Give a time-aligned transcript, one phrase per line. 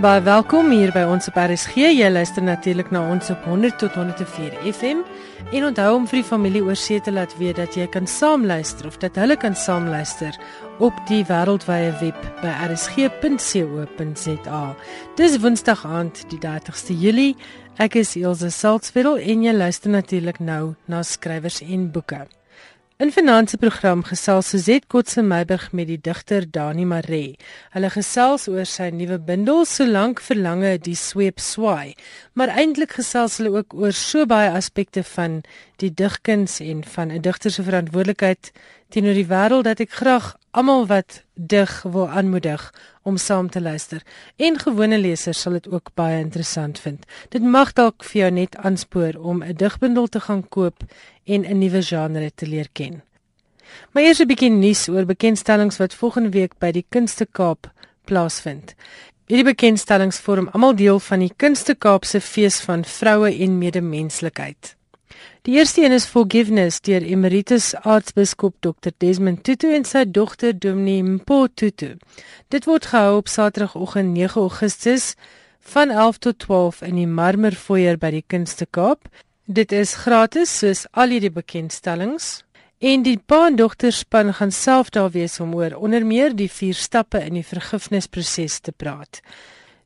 [0.00, 1.74] Baie welkom hier by ons op RSG.
[1.92, 5.02] Jy luister natuurlik na ons op 100 tot 104 FM.
[5.52, 8.88] En onthou om vir die familie oor see te laat weet dat jy kan saamluister
[8.88, 10.32] of dat hulle kan saamluister
[10.80, 14.64] op die wêreldwye web by rsg.co.za.
[15.20, 17.36] Dis Woensdag aand, die 30ste Julie.
[17.76, 22.24] Ek is Elsje Salzwetel en jy luister natuurlik nou na skrywers en boeke.
[23.00, 27.38] In finansie program gesels Suzette Kotse Meiburg met die digter Dani Maree.
[27.72, 31.94] Hulle gesels oor sy nuwe bundel Solank verlange die sweep swaai,
[32.36, 35.38] maar eintlik gesels hulle ook oor so baie aspekte van
[35.80, 38.52] die digkuns en van 'n digter se verantwoordelikheid
[38.92, 44.02] teenoor die wêreld dat ek graag almal wat dig wil aanmoedig om saam te luister.
[44.36, 47.04] En gewone lesers sal dit ook baie interessant vind.
[47.28, 50.82] Dit mag dalk vir jou net aanspoor om 'n digbundel te gaan koop
[51.24, 53.02] en 'n nuwe genre te leer ken.
[53.92, 57.70] Maar eers 'n bietjie nuus oor bekendstellings wat volgende week by die Kunste Kaap
[58.04, 58.74] plaasvind.
[59.26, 64.79] Hierdie bekendstellings vorm almal deel van die Kunste Kaap se fees van vroue en medemenslikheid.
[65.42, 71.00] Die eerste een is Forgiveness deur Emeritus Aartsbiskop Dr Desmond Tutu en sy dogter Dominee
[71.00, 71.94] Mpo Tutu.
[72.52, 75.14] Dit word gehou op Saterdagoggend 9 Augustus
[75.72, 79.08] van 11 tot 12 in die Marmerfoyer by die Kunste Kaap.
[79.48, 82.42] Dit is gratis soos al hierdie bekendstellings
[82.84, 86.50] en die pa en dogter span gaan self daar wees om oor onder meer die
[86.52, 89.24] vier stappe in die vergifnisproses te praat.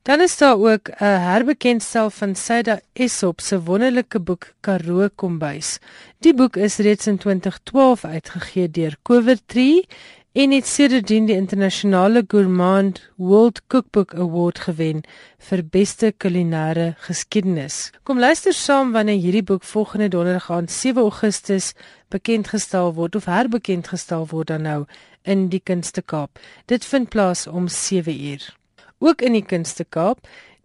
[0.05, 5.79] Dan is daar ook 'n herbekendstel van Saida Esop se wonderlike boek Karoo Kombuis.
[6.19, 9.87] Die boek is reeds in 2012 uitgegee deur Covertree
[10.33, 15.01] en het sedertdien die internasionale Gourmand World Cookbook Award gewen
[15.39, 17.91] vir beste kulinaire geskiedenis.
[18.03, 21.73] Kom luister saam wanneer hierdie boek volgende donderdag aan 7 Augustus
[22.09, 24.85] bekend gestel word of herbekend gestel word dan nou
[25.23, 26.39] in die Kunste Kaap.
[26.65, 28.64] Dit vind plaas om 7 uur.
[29.05, 30.25] Ook in die Kunste Kaap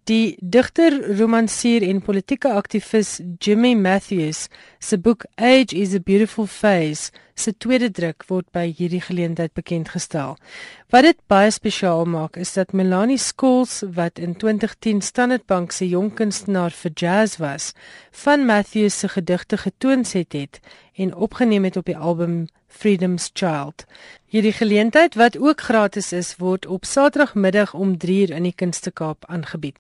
[0.10, 4.48] Die digter, romansier en politieke aktivis Jimmy Matthews
[4.82, 9.92] se boek Age is a Beautiful Phase se tweede druk word by hierdie geleentheid bekend
[9.94, 10.34] gestel.
[10.90, 15.86] Wat dit baie spesiaal maak is dat Melanie Scholes wat in 2010 Standard Bank se
[15.86, 17.74] jong kunstenaar vir jazz was,
[18.26, 20.60] van Matthews se gedigte getoonset het
[21.00, 23.86] en opgeneem het op die album Freedom's Child.
[24.26, 29.26] Hierdie geleentheid wat ook gratis is, word op Saterdagmiddag om 3:00 in die Kunste Kaap
[29.26, 29.78] aangebied.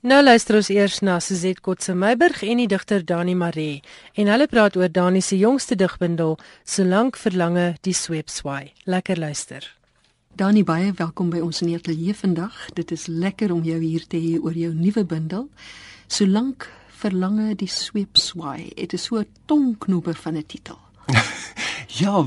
[0.00, 3.80] Nou luister ons eers na Suzette Kotse Meiburg en die digter Dani Maree
[4.14, 8.72] en hulle praat oor Dani se jongste digbundel Solank verlange die sweep swaai.
[8.84, 9.76] Lekker luister.
[10.36, 12.68] Dani baie welkom by ons in die ateljee vandag.
[12.74, 15.48] Dit is lekker om jou hier te hê oor jou nuwe bundel
[16.06, 18.70] Solank verlange die sweep swaai.
[18.74, 20.78] Dit is so 'n tongknoper van 'n titel.
[21.98, 22.20] Ja,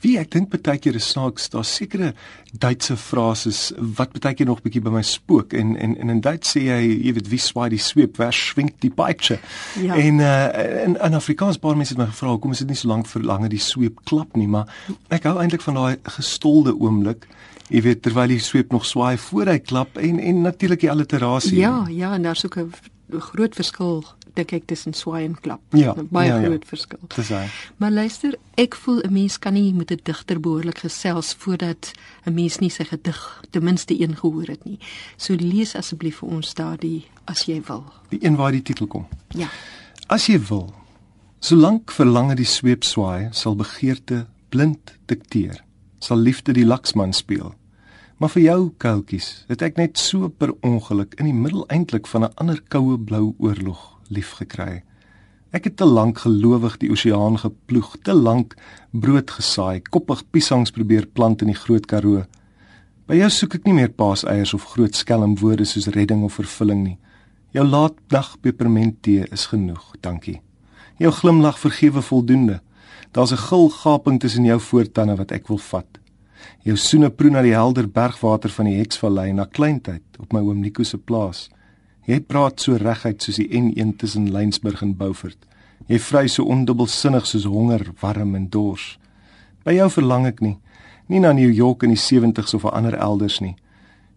[0.00, 2.12] wie ek dink baie keer is snaaks, daar sekerre
[2.52, 6.54] Duitse frases wat baie keer nog bietjie by my spook en en, en in Duits
[6.54, 6.78] sê jy,
[7.08, 9.38] jy weet wie swaai die sweep, wer swink die peitsche.
[9.82, 9.98] Ja.
[9.98, 10.36] En uh
[10.84, 13.50] in in Afrikaans baie mense het my gevra hoekom is dit nie so lank verlange
[13.52, 14.70] die sweep klap nie, maar
[15.14, 17.26] ek hou eintlik van daai gestolde oomblik.
[17.68, 21.58] Jy weet terwyl die sweep nog swaai voor hy klap en en natuurlik die alliterasie.
[21.58, 22.72] Ja, ja, en daar's ook 'n
[23.32, 25.60] groot verskil dink ek tussen swaai en klap.
[25.76, 26.68] Ja, baie ja, groot ja.
[26.68, 27.00] verskil.
[27.14, 27.44] Dis hy.
[27.76, 31.92] Maar luister, ek voel 'n mens kan nie met 'n digter behoorlik gesels voordat
[32.26, 34.78] 'n mens nie sy gedig ten minste een gehoor het nie.
[35.16, 37.84] So lees asseblief vir ons daardie as jy wil.
[38.08, 39.06] Die een waar die titel kom.
[39.28, 39.48] Ja.
[40.06, 40.74] As jy wil.
[41.40, 45.64] Solank verlange die sweep swaai, sal begeerte blind dikteer.
[45.98, 47.54] Sal liefde die laksman speel.
[48.18, 52.24] Maar vir jou koutjies, het ek net so per ongeluk in die middel eintlik van
[52.24, 54.82] 'n ander koue blou oorlog lief gekry.
[55.50, 58.54] Ek het te lank gelowig die oseaan geploeg, te lank
[58.92, 62.26] brood gesaai, koppig piesangs probeer plant in die Groot Karoo.
[63.08, 66.98] By jou soek ek nie meer paaseiers of groot skelmwoorde soos redding of vervulling nie.
[67.56, 70.42] Jou laatnag pepermenttee is genoeg, dankie.
[71.00, 72.60] Jou glimlag vergewe voldoende.
[73.12, 75.98] Daar's 'n gul gaping tussen jou voortande wat ek wil vat.
[76.62, 80.60] Jou soene proe na die helder bergwater van die Heksvallei na kleintyd op my oom
[80.60, 81.48] Nico se plaas.
[82.08, 85.36] Jy praat so reguit soos die N1 tussen Lensburg en Beaufort.
[85.92, 88.94] Jy vry so ondubbelsinnig soos honger, warm en dors.
[89.64, 90.54] By jou verlang ek nie,
[91.12, 93.56] nie na New York in die 70s of 'n ander elders nie.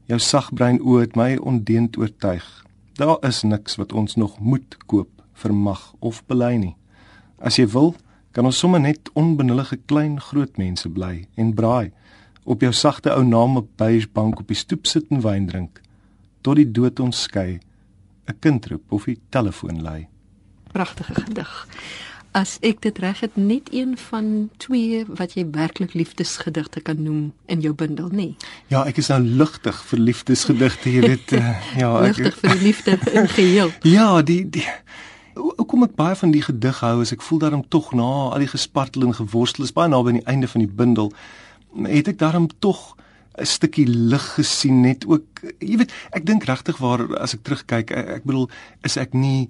[0.07, 2.47] Jou sagbrein oë het my ondeend oortuig.
[2.95, 6.75] Daar is niks wat ons nog moet koop, vermag of bely nie.
[7.39, 7.95] As jy wil,
[8.31, 11.91] kan ons sommer net onbenullige klein groot mense bly en braai
[12.43, 15.81] op jou sagte ou naam op beige bank op die stoep sit en wyn drink
[16.41, 17.59] tot die dood ons skei
[18.27, 20.07] 'n kind roep of die telefoon lui.
[20.71, 21.67] Pragtige gedig.
[22.31, 27.33] As ek dit reg het, net een van twee wat jy werklik liefdesgedigte kan noem
[27.45, 28.15] in jou bundel, nê?
[28.15, 28.35] Nee.
[28.67, 31.49] Ja, ek is nou ligtig vir liefdesgedigte, jy weet, uh,
[31.81, 33.71] ja, ek ligtig vir die liefde in geheel.
[33.97, 34.67] Ja, die die
[35.31, 38.43] Hoe kom ek baie van die gedig hou as ek voel daarom tog na al
[38.43, 41.13] die gespartel en geworstel is baie naby aan die einde van die bundel
[41.87, 42.97] het ek daarom tog
[43.39, 45.23] 'n stukkie lig gesien net ook
[45.59, 48.49] jy weet ek dink regtig waar as ek terugkyk ek, ek bedoel
[48.83, 49.49] is ek nie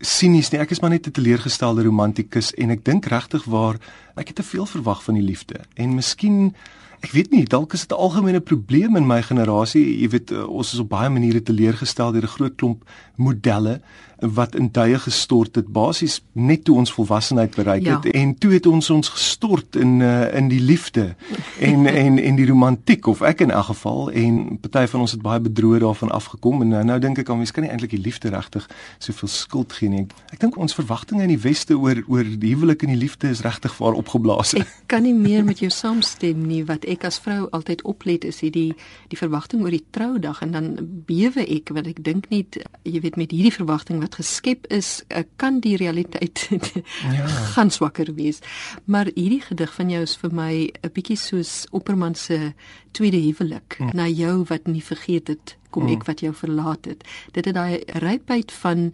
[0.00, 0.60] sinies nie.
[0.60, 3.78] Ek is maar net 'n teleurgestelde romantikus en ek dink regtig waar
[4.16, 5.60] ek het te veel verwag van die liefde.
[5.74, 6.54] En miskien
[6.98, 10.00] Ek weet nie, dalk is dit 'n algemene probleem in my generasie.
[10.00, 12.82] Jy weet, uh, ons is op baie maniere teleurgestel deur 'n groot klomp
[13.16, 13.80] modelle
[14.18, 17.98] wat in tye gestort het basies net toe ons volwassenheid bereik ja.
[17.98, 21.14] het en toe het ons ons gestort in uh, in die liefde
[21.60, 25.22] en en en die romantiek of ek in elk geval en party van ons het
[25.22, 28.02] baie bedroe daarvan afgekom en nou, nou dink ek aan mens kan nie eintlik die
[28.02, 28.66] liefde regtig
[28.98, 30.06] soveel skuld gee nie.
[30.32, 33.44] Ek dink ons verwagtinge in die weste oor oor die huwelik en die liefde is
[33.46, 34.54] regtig vaar opgeblaas.
[34.58, 38.42] Ek kan nie meer met jou saamstem nie wat ek as vrou altyd oplet is
[38.42, 38.72] hierdie
[39.12, 40.70] die verwagting oor die troudag en dan
[41.08, 45.24] bewe ek want ek dink net jy weet met hierdie verwagting wat geskep is eh,
[45.36, 46.48] kan die realiteit
[47.16, 47.26] ja.
[47.54, 48.40] gaan swakker wees
[48.84, 50.52] maar hierdie gedig van jou is vir my
[50.82, 52.54] 'n bietjie soos Opperman se
[52.92, 53.94] tweede huwelik mm.
[53.94, 56.00] na jou wat nie vergeet het kom mm.
[56.00, 58.92] ek wat jou verlaat het dit het daai rypheid van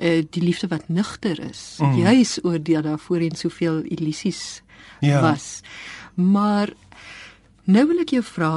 [0.00, 1.94] uh, die liefde wat nugter is mm.
[2.02, 4.62] juis oor die daar voorheen soveel illusies
[5.00, 5.20] ja.
[5.20, 5.60] was
[6.14, 6.72] maar
[7.66, 8.50] Nou wil ek jou vra,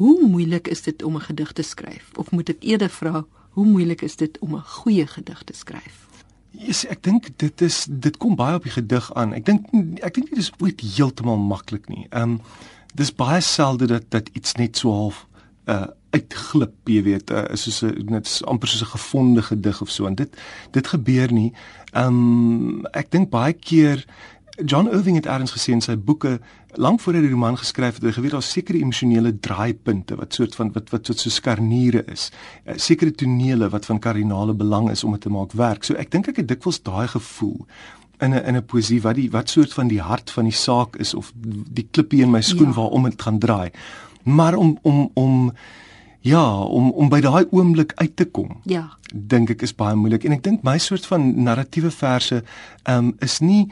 [0.00, 2.16] hoe moeilik is dit om 'n gedig te skryf?
[2.16, 3.26] Of moet ek eerder vra,
[3.58, 6.06] hoe moeilik is dit om 'n goeie gedig te skryf?
[6.50, 9.34] Yes, ek dink dit is dit kom baie op die gedig aan.
[9.34, 9.66] Ek dink
[10.02, 12.06] ek dink dit is ooit heeltemal maklik nie.
[12.10, 12.40] Ehm um,
[12.94, 15.26] dis baie selde dat dat iets net so half
[15.66, 20.06] uh uitglip, jy weet, uh, soos 'n net amper soos 'n gefonde gedig of so
[20.06, 20.36] en dit
[20.70, 21.52] dit gebeur nie.
[21.92, 24.04] Ehm um, ek dink baie keer
[24.66, 26.38] John Irving het eers gesê in sy boeke
[26.74, 30.56] lank voor hy die roman geskryf het, hy geweet daar sekere emosionele draaipunte wat soort
[30.58, 32.28] van wat wat soort so skarniere is.
[32.66, 35.86] Uh, sekere tonele wat van kardinale belang is om dit te maak werk.
[35.86, 37.66] So ek dink ek het dikwels daai gevoel
[38.20, 40.96] in 'n in 'n poesie wat die wat soort van die hart van die saak
[40.96, 41.32] is of
[41.72, 42.74] die klippie in my skoen ja.
[42.74, 43.70] waarom dit gaan draai.
[44.24, 45.52] Maar om om om
[46.20, 48.56] Ja, om om by daai oomblik uit te kom.
[48.64, 48.88] Ja.
[49.14, 52.42] Dink ek is baie moeilik en ek dink my soort van narratiewe verse
[52.82, 53.70] ehm um, is nie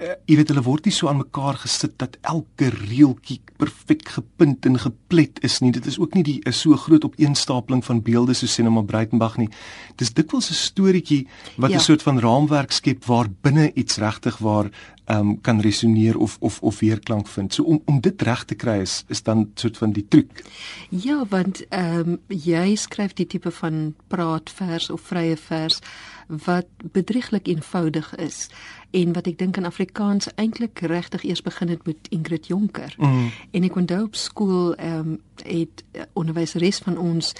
[0.00, 4.66] uh, jy weet hulle word nie so aan mekaar gesit dat elke reeltjie perfek gepunt
[4.66, 5.72] en geplet is nie.
[5.72, 9.50] Dit is ook nie die is so groot opeenstapeling van beelde so Cinema Breitenberg nie.
[9.96, 11.26] Dis dikwels 'n storieetjie
[11.56, 11.78] wat 'n ja.
[11.78, 14.70] soort van raamwerk skep waar binne iets regtig waar
[15.10, 17.54] ehm um, kan resoneer of of of weerklank vind.
[17.54, 20.44] So om om dit reg te kry is is dan soort van die truc.
[20.88, 25.78] Ja, want ehm um, jy skryf die tipe van praatvers of vrye vers
[26.26, 28.48] wat bedrieglik eenvoudig is
[28.90, 32.94] en wat ek dink in Afrikaans eintlik regtig eers begin het met Ingrid Jonker.
[32.98, 33.30] Mm.
[33.50, 37.34] En ek onthou op skool ehm um, het onderwyseres van ons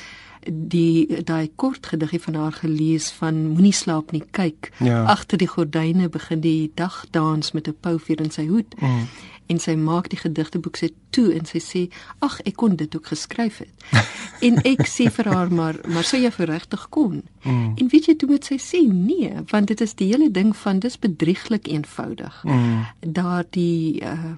[0.46, 5.02] die daai kort gediggie van haar gelees van moenie slaap nie kyk ja.
[5.04, 9.08] agter die gordyne begin die dag dans met 'n pouvier in sy hoed mm.
[9.50, 11.82] En sy maak die gedigteboek sy toe en sy sê
[12.26, 14.00] ag ek kon dit ook geskryf het
[14.46, 17.76] en ek sê vir haar maar maar sou jy regtig kon mm.
[17.76, 20.80] en weet jy toe moet sy sê nee want dit is die hele ding van
[20.80, 23.12] dis bedrieglik eenvoudig mm.
[23.18, 24.36] daar die uh,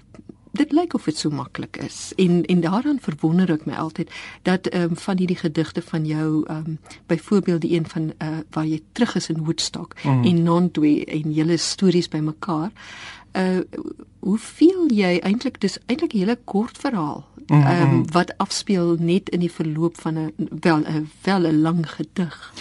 [0.52, 4.10] dit lyk of dit so maklik is en en daaraan verwonder ek my altyd
[4.48, 8.42] dat ehm um, van hierdie gedigte van jou ehm um, byvoorbeeld die een van uh,
[8.50, 10.24] waar jy terug is in Woodstock mm.
[10.24, 12.70] en Nontwe en julle stories bymekaar
[13.32, 13.60] uh
[14.22, 17.92] hoeveel jy eintlik dis eintlik 'n hele kort verhaal mm -hmm.
[17.92, 22.52] um, wat afspeel net in die verloop van 'n wel 'n wel 'n lang gedig.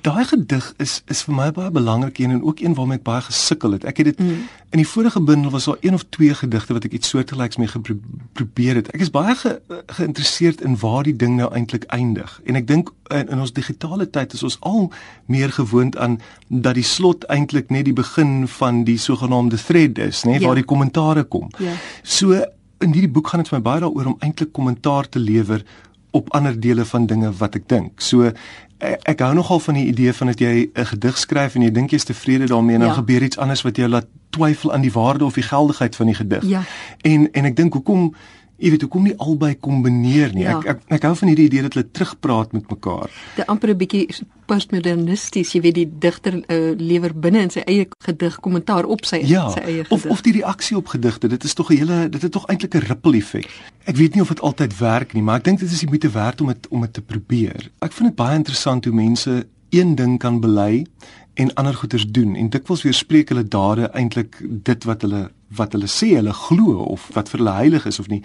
[0.00, 3.72] Daai gedig is is vir my baie belangrik en ook een waarmee ek baie gesukkel
[3.72, 3.84] het.
[3.84, 4.48] Ek het dit mm.
[4.70, 7.68] in die vorige bundel was daar een of twee gedigte wat ek iets soortgelyks mee
[7.68, 8.88] geprobeer het.
[8.90, 12.40] Ek is baie ge, geïnteresseerd in waar die ding nou eintlik eindig.
[12.44, 14.92] En ek dink in, in ons digitale tyd is ons al
[15.26, 20.22] meer gewoond aan dat die slot eintlik net die begin van die sogenaamde thread is,
[20.22, 20.46] nê, ja.
[20.46, 21.50] waar die kommentare kom.
[21.58, 21.72] Ja.
[22.02, 22.32] So
[22.78, 25.64] in hierdie boek gaan dit vir my baie daaroor om eintlik kommentaar te lewer
[26.10, 28.00] op ander dele van dinge wat ek dink.
[28.00, 28.30] So
[28.78, 31.70] ek, ek hou nogal van die idee van dat jy 'n gedig skryf en jy
[31.70, 32.94] dink jy's tevrede daarmee en dan ja.
[32.94, 36.14] gebeur iets anders wat jou laat twyfel aan die waarde of die geldigheid van die
[36.14, 36.44] gedig.
[36.44, 36.62] Ja.
[37.02, 38.14] En en ek dink hoekom
[38.60, 40.44] jy weet hoekom nie albei kombineer nie.
[40.44, 40.58] Ja.
[40.58, 43.10] Ek, ek ek hou van hierdie idee dat hulle terugpraat met mekaar.
[43.36, 44.04] Dit amper 'n bietjie
[44.50, 49.22] postmodernisties, jy weet die digter uh, lewer binne in sy eie gedig kommentaar op sy
[49.24, 49.92] ja, sy eie gedig.
[49.94, 52.74] Of of die reaksie op gedigte, dit is tog 'n hele dit het tog eintlik
[52.74, 53.48] 'n ripple effek.
[53.84, 56.10] Ek weet nie of dit altyd werk nie, maar ek dink dit is die moeite
[56.10, 57.70] werd om dit om dit te probeer.
[57.80, 60.86] Ek vind dit baie interessant hoe mense een ding kan bely
[61.34, 65.88] en ander goeders doen en dikwels weerspreek hulle dade eintlik dit wat hulle wat hulle
[65.90, 68.20] sê hulle glo of wat vir hulle heilig is of nie.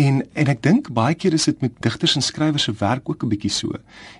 [0.00, 3.24] En en ek dink baie keer is dit met digters en skrywers se werk ook
[3.24, 3.72] 'n bietjie so.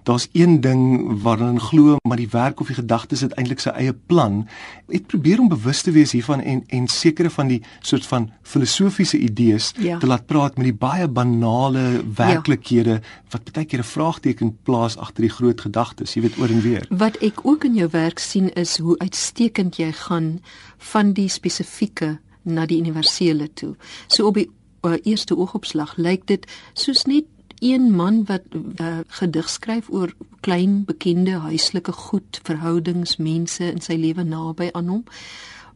[0.04, 3.70] Daar's een ding waarin hulle glo, maar die werk of die gedagtes het eintlik sy
[3.70, 4.48] eie plan.
[4.88, 9.18] Ek probeer om bewus te wees hiervan en en sekere van die soort van filosofiese
[9.18, 9.98] idees ja.
[9.98, 13.00] te laat praat met die baie banale werklikhede ja.
[13.30, 16.86] wat baie keer 'n vraagteken plaas agter die groot gedagtes, jy weet oor en weer.
[16.90, 20.40] Wat ek ook in jou werk sien is hoe uitstekend jy gaan
[20.78, 23.75] van die spesifieke na die universele toe.
[24.09, 24.49] So op die
[24.82, 27.25] uh, eerste oogopslag lyk dit soos net
[27.61, 28.42] een man wat
[28.80, 34.88] uh, gedig skryf oor klein bekende huislike goed, verhoudings, mense in sy lewe naby aan
[34.88, 35.04] hom.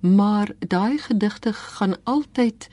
[0.00, 2.68] Maar daai gedigte gaan altyd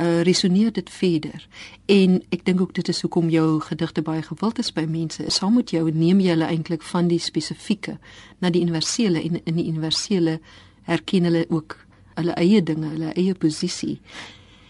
[0.00, 1.48] uh, resoneer dit verder.
[1.86, 5.24] En ek dink ook dit is hoekom jou gedigte baie gewild is by mense.
[5.28, 7.98] Saam met jou neem jy hulle eintlik van die spesifieke
[8.38, 10.40] na die universele en in die universele
[10.88, 11.78] herken hulle ook
[12.14, 14.00] hulle eie dinge, hulle eie posisie.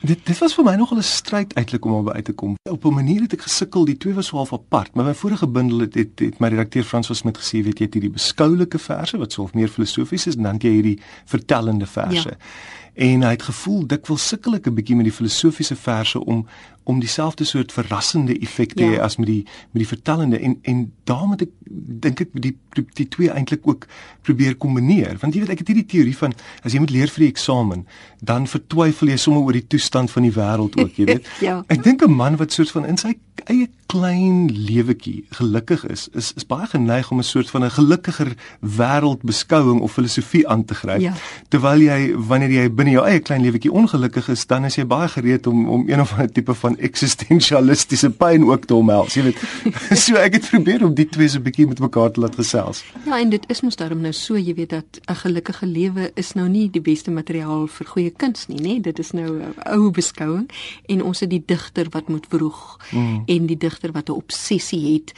[0.00, 2.54] Dit dit was vir my nogal 'n stryd eintlik om by uit te kom.
[2.70, 5.46] Op 'n manier het ek gesukkel, die twee was so half apart, maar my vorige
[5.46, 8.78] bundel het het, het my redakteur Frans was met gesê, weet jy, het hierdie beskoulike
[8.78, 12.28] verse wat so meer filosofies is en dan jy hierdie vertellende verse.
[12.28, 12.36] Ja.
[12.94, 16.46] En hy het gevoel dikwels sukkel ek 'n bietjie met die filosofiese verse om
[16.90, 19.04] om dieselfde soort verrassende effek te hê ja.
[19.04, 21.52] as met die met die vertellende en en daarom het ek
[22.06, 23.86] dink ek die die, die twee eintlik ook
[24.26, 27.26] probeer kombineer want jy weet ek het hierdie teorie van as jy moet leer vir
[27.26, 27.84] die eksamen
[28.32, 31.60] dan vertwyfel jy sommer oor die toestand van die wêreld ook jy weet ja.
[31.68, 33.14] ek dink 'n man wat soort van in sy
[33.44, 38.34] eie klein lewetjie gelukkig is is is baie geneig om 'n soort van 'n gelukkiger
[38.60, 41.12] wêreldbeskouing of filosofie aan te gryp ja.
[41.48, 45.08] terwyl jy wanneer jy binne jou eie klein lewetjie ongelukkig is dan is jy baie
[45.08, 49.40] gereed om om een of ander tipe van eksistensialistiese pyn ook te omhels, jy weet.
[50.04, 52.84] so ek het probeer om die twee so 'n bietjie met mekaar te laat gesels.
[53.06, 56.34] Ja, en dit is mos daarom nou so, jy weet dat 'n gelukkige lewe is
[56.34, 58.80] nou nie die beste materiaal vir goeie kuns nie, nê?
[58.80, 60.50] Dit is nou 'n ou beskouing
[60.86, 63.22] en ons het die digter wat moet vroeg mm.
[63.30, 65.12] En die digter wat 'n obsessie het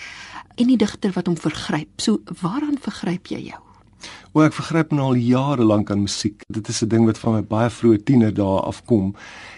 [0.54, 2.00] en die digter wat hom vergryp.
[2.00, 3.62] So waaraan vergryp jy jou?
[4.32, 6.44] O, ek vergryp nou al jare lank aan musiek.
[6.48, 9.14] Dit is 'n ding wat van my baie vroeë tiener dae afkom.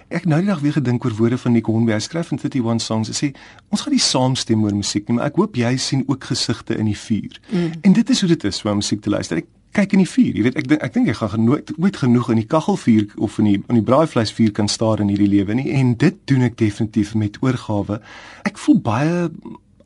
[0.08, 1.92] Ek nou die dag weer gedink oor woorde van Nick Hornby.
[1.92, 3.08] Hy skryf in 31 songs.
[3.08, 3.34] Hy sê
[3.70, 6.84] ons gaan nie saamstem oor musiek nie, maar ek hoop jy sien ook gesigte in
[6.84, 7.40] die vuur.
[7.50, 7.70] Mm.
[7.80, 9.36] En dit is hoe dit is om musiek te luister.
[9.36, 10.36] Ek kyk in die vuur.
[10.38, 13.38] Jy weet, ek dink ek dink jy gaan nooit ooit genoeg in die kaggelvuur of
[13.42, 15.70] in die in die braaivleisvuur kan staar in hierdie lewe nie.
[15.74, 18.00] En dit doen ek definitief met oorgawe.
[18.46, 19.28] Ek voel baie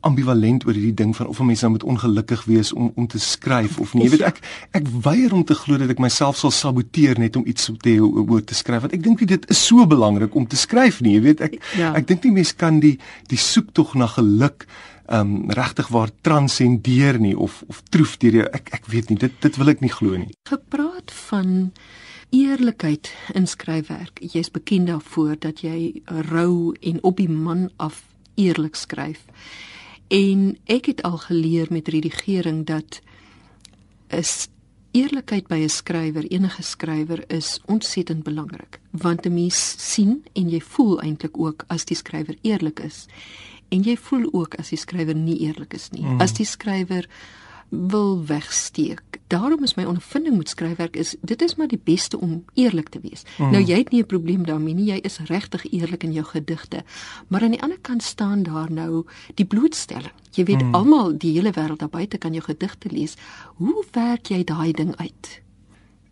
[0.01, 3.19] ambivalent oor hierdie ding van of 'n mens nou moet ongelukkig wees om om te
[3.19, 4.03] skryf of nie.
[4.03, 4.39] Jy weet ek
[4.71, 8.43] ek weier om te glo dat ek myself sal saboteer net om iets te oor
[8.43, 11.13] te skryf want ek dink dit is so belangrik om te skryf nie.
[11.13, 11.93] Jy weet ek ja.
[11.93, 14.67] ek dink nie mens kan die die soektog na geluk
[15.09, 19.33] um regtig waar transcendeer nie of of troef deur jou ek ek weet nie dit
[19.41, 20.31] dit wil ek nie glo nie.
[20.47, 21.71] Gepraat van
[22.29, 24.21] eerlikheid in skryfwerk.
[24.21, 28.03] Jy's bekend daarvoor dat jy rou en op die man af
[28.35, 29.25] eerlik skryf.
[30.09, 33.01] En ek het al geleer met redigering dat
[34.09, 34.47] is
[34.91, 40.61] eerlikheid by 'n skrywer, enige skrywer is ontsettend belangrik, want 'n mens sien en jy
[40.61, 43.05] voel eintlik ook as die skrywer eerlik is.
[43.69, 46.01] En jy voel ook as die skrywer nie eerlik is nie.
[46.01, 46.21] Mm.
[46.21, 47.07] As die skrywer
[47.69, 49.19] wil wegsteek.
[49.27, 52.99] Daarom is my ondervinding met skryfwerk is dit is maar die beste om eerlik te
[52.99, 53.23] wees.
[53.37, 53.51] Mm.
[53.51, 54.85] Nou jy het nie 'n probleem daarmee nie.
[54.85, 56.83] Jy is regtig eerlik in jou gedigte.
[57.27, 60.13] Maar aan die ander kant staan daar nou die blootstelling.
[60.31, 60.75] Jy weet mm.
[60.75, 63.15] almal die hele wêreld daar buite kan jou gedigte lees.
[63.55, 65.41] Hoe werk jy daai ding uit?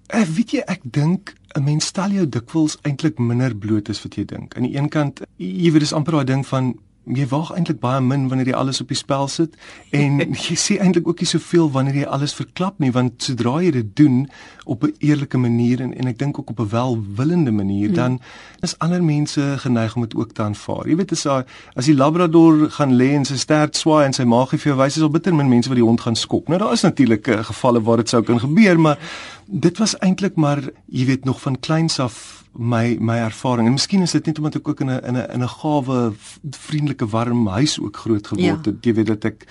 [0.07, 4.01] Ek uh, weet jy ek dink 'n mens stel jou dikwels eintlik minder bloot as
[4.03, 4.55] wat jy dink.
[4.55, 6.75] Aan die een kant, jy weet dis amper daai ding van
[7.15, 9.55] jy waag eintlik baie min wanneer jy alles op die spel sit
[9.95, 13.71] en jy sê eintlik ook nie soveel wanneer jy alles verklap nie want sodra jy
[13.71, 14.25] dit doen
[14.65, 17.95] op 'n eerlike manier en en ek dink ook op 'n welwillende manier hmm.
[17.95, 18.19] dan
[18.59, 20.87] is ander mense geneig om dit ook te aanvaar.
[20.87, 21.43] Jy weet as hy
[21.75, 24.79] as die labrador gaan lê en sy stert swaai en sy maag gee vir jou
[24.81, 26.47] wys is al bitter min mense wat die hond gaan skop.
[26.47, 28.97] Nou daar is natuurlik uh, gevalle waar dit sou kan gebeur maar
[29.45, 34.01] dit was eintlik maar jy weet nog van kleins af my my ervaring en miskien
[34.01, 36.13] is dit net omdat ek ook in 'n in 'n in 'n gawe
[36.51, 38.71] vriendelike warm huis ook groot geword ja.
[38.71, 39.45] het jy weet dat ek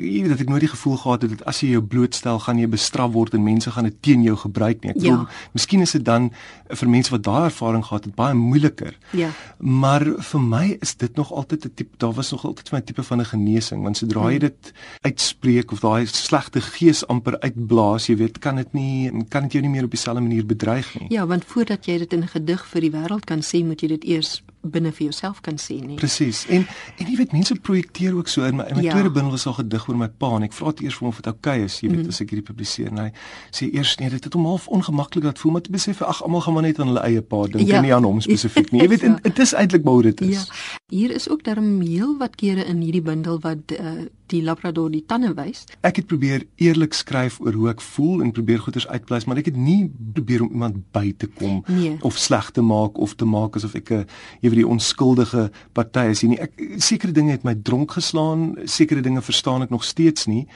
[0.00, 2.60] jy weet dat ek nooit die gevoel gehad het dat as jy jou blootstel gaan
[2.60, 4.92] jy bestraf word en mense gaan dit teen jou gebruik nie.
[4.94, 5.16] Ek ja.
[5.16, 6.30] glo miskien is dit dan
[6.68, 8.96] vir mense wat daai ervaring gehad het baie moeiliker.
[9.16, 9.30] Ja.
[9.58, 12.84] Maar vir my is dit nog altyd 'n tipe daar was nog altyd vir my
[12.84, 14.48] tipe van 'n genesing want sodra jy hmm.
[14.48, 19.52] dit uitspreek of daai slegte gees amper uitblaas, jy weet, kan dit nie kan dit
[19.52, 21.06] jou nie meer op dieselfde manier bedreig nie.
[21.10, 23.88] Ja, want voordat jy dit in 'n gedig vir die wêreld kan sê, moet jy
[23.94, 25.96] dit eers binne vir jouself kan sê nie.
[25.96, 26.46] Presies.
[26.48, 26.66] En
[26.98, 28.90] en jy weet mense projekteer ook so in my in my Ja.
[28.92, 31.08] tweede bundel was al gedig oor my pa en ek vra dit eers vir hom
[31.08, 32.08] of dit oukei okay is, jy weet, Mhm.
[32.08, 32.88] as ek hierdie publiseer.
[32.90, 33.10] En hy
[33.50, 36.40] sê eers nee, dit het hom half ongemaklik laat voel, maar toe besef ag almal
[36.40, 37.76] gaan maar net aan hulle eie pa dink Ja.
[37.76, 38.80] en nie aan hom spesifiek nie.
[38.82, 39.18] Jy weet, Ja.
[39.22, 40.28] dit is eintlik hoe dit is.
[40.46, 40.54] Ja.
[40.88, 45.04] Hier is ook darm heel wat kere in hierdie bundel wat uh, die labrador die
[45.06, 45.64] tande wys.
[45.82, 49.44] Ek het probeer eerlik skryf oor hoe ek voel en probeer goeders uitpleis, maar ek
[49.50, 51.96] het nie probeer om iemand by te kom Nee.
[52.00, 54.06] of sleg te maak of te maak asof ek 'n
[54.50, 56.40] jy weet die onskuldige party is hier nie.
[56.42, 56.52] Ek
[56.82, 60.46] sekere dinge het my dronk geslaan, sekere dinge verstaan ek nog steeds nie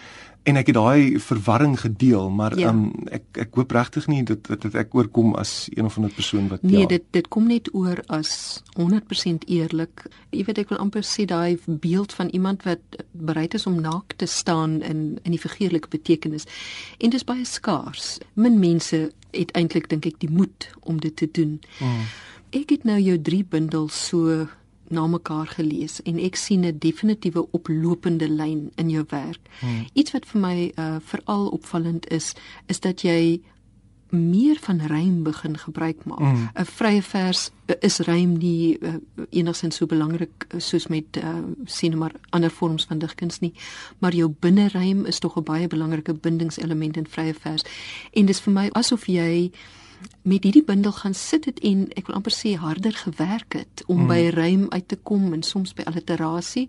[0.44, 2.68] en ek het daai verwarring gedeel, maar Ja.
[2.68, 6.12] um, ek ek hoop regtig nie dat dat, dat ek oorkom as een of ander
[6.12, 6.86] persoon wat Nee, ja.
[6.86, 10.04] dit dit kom net oor as 100% eerlik.
[10.32, 12.78] Jy weet ek wil amper sê daai beeld van iemand wat
[13.12, 16.44] bereid is om naak te staan in in die figuurlike betekenis.
[17.00, 18.18] En dis baie skaars.
[18.34, 21.60] Min mense het eintlik dink ek die moed om dit te doen.
[21.80, 22.04] Mm.
[22.54, 24.46] Ek het nou jou drie bundels so
[24.94, 29.40] na mekaar gelees en ek sien 'n definitiewe oplopende lyn in jou werk.
[29.60, 29.86] Hmm.
[29.92, 32.34] Iets wat vir my uh, veral opvallend is,
[32.66, 33.40] is dat jy
[34.14, 36.20] meer van rym begin gebruik maak.
[36.20, 36.64] 'n Mm.
[36.64, 38.94] Vrye vers uh, is rym nie uh,
[39.30, 43.52] enigsins so belangrik uh, soos met uh, sien nou maar ander vorms van digkuns nie,
[43.98, 47.64] maar jou binnerym is tog 'n baie belangrike bindingselement in vrye vers.
[48.12, 49.50] En dis vir my asof jy
[50.22, 54.04] met hierdie bundel gaan sit het en ek wil amper sê harder gewerk het om
[54.04, 54.06] mm.
[54.08, 56.68] by rym uit te kom en soms by alliterasie.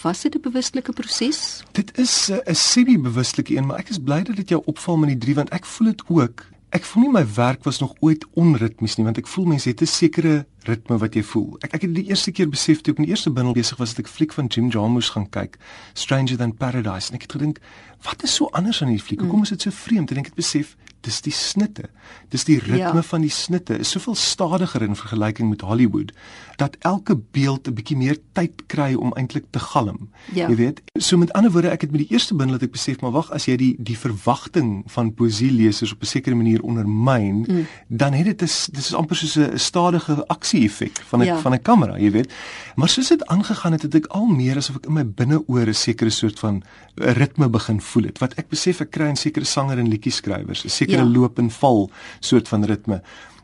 [0.00, 1.62] Was dit 'n bewuslike proses?
[1.72, 5.08] Dit is 'n uh, semi-bewuslike een, maar ek is bly dat dit jou opval met
[5.08, 6.46] die drie want ek voel dit ook.
[6.68, 9.80] Ek voel nie my werk was nog ooit onritmies nie want ek voel mense het
[9.80, 11.56] 'n sekere ritme wat jy voel.
[11.60, 13.94] Ek ek het die eerste keer besef toe ek in die eerste bundel besig was
[13.94, 15.58] dat ek fliek van Jim Jarmusch gaan kyk,
[15.94, 17.60] Stranger Than Paradise en ek het gedink,
[18.02, 19.20] wat is so anders aan hierdie fliek?
[19.20, 20.10] Hoekom is dit so vreemd?
[20.10, 20.76] En ek het besef
[21.06, 21.88] dis die snitte.
[22.28, 22.94] Dis die ritme Ja.
[22.94, 23.02] ja.
[23.02, 26.12] van die snitte is soveel stadiger in vergelyking met Hollywood
[26.56, 30.10] dat elke beeld 'n bietjie meer tyd kry om eintlik te galm.
[30.34, 30.48] Ja.
[30.48, 33.00] Jy weet, so met ander woorde, ek het met die eerste bundel het ek besef,
[33.00, 37.66] maar wag, as jy die die verwagting van poesielesers op 'n sekere manier ondermyn, mm.
[37.88, 40.24] dan het dit dis dis is amper soos 'n stadige
[40.60, 41.38] aksie-effek van 'n Ja.
[41.38, 42.32] van 'n kamera, jy weet.
[42.76, 45.74] Maar soos dit aangegaan het, het ek al meer asof ek in my binneoor 'n
[45.74, 46.62] sekere soort van
[46.96, 48.18] eh, ritme begin voel het.
[48.18, 51.04] Wat ek besef ek kry in sekere sanger en liedjieskrywers, 'n sekere Ja.
[51.04, 53.02] loop en val soort van ritme.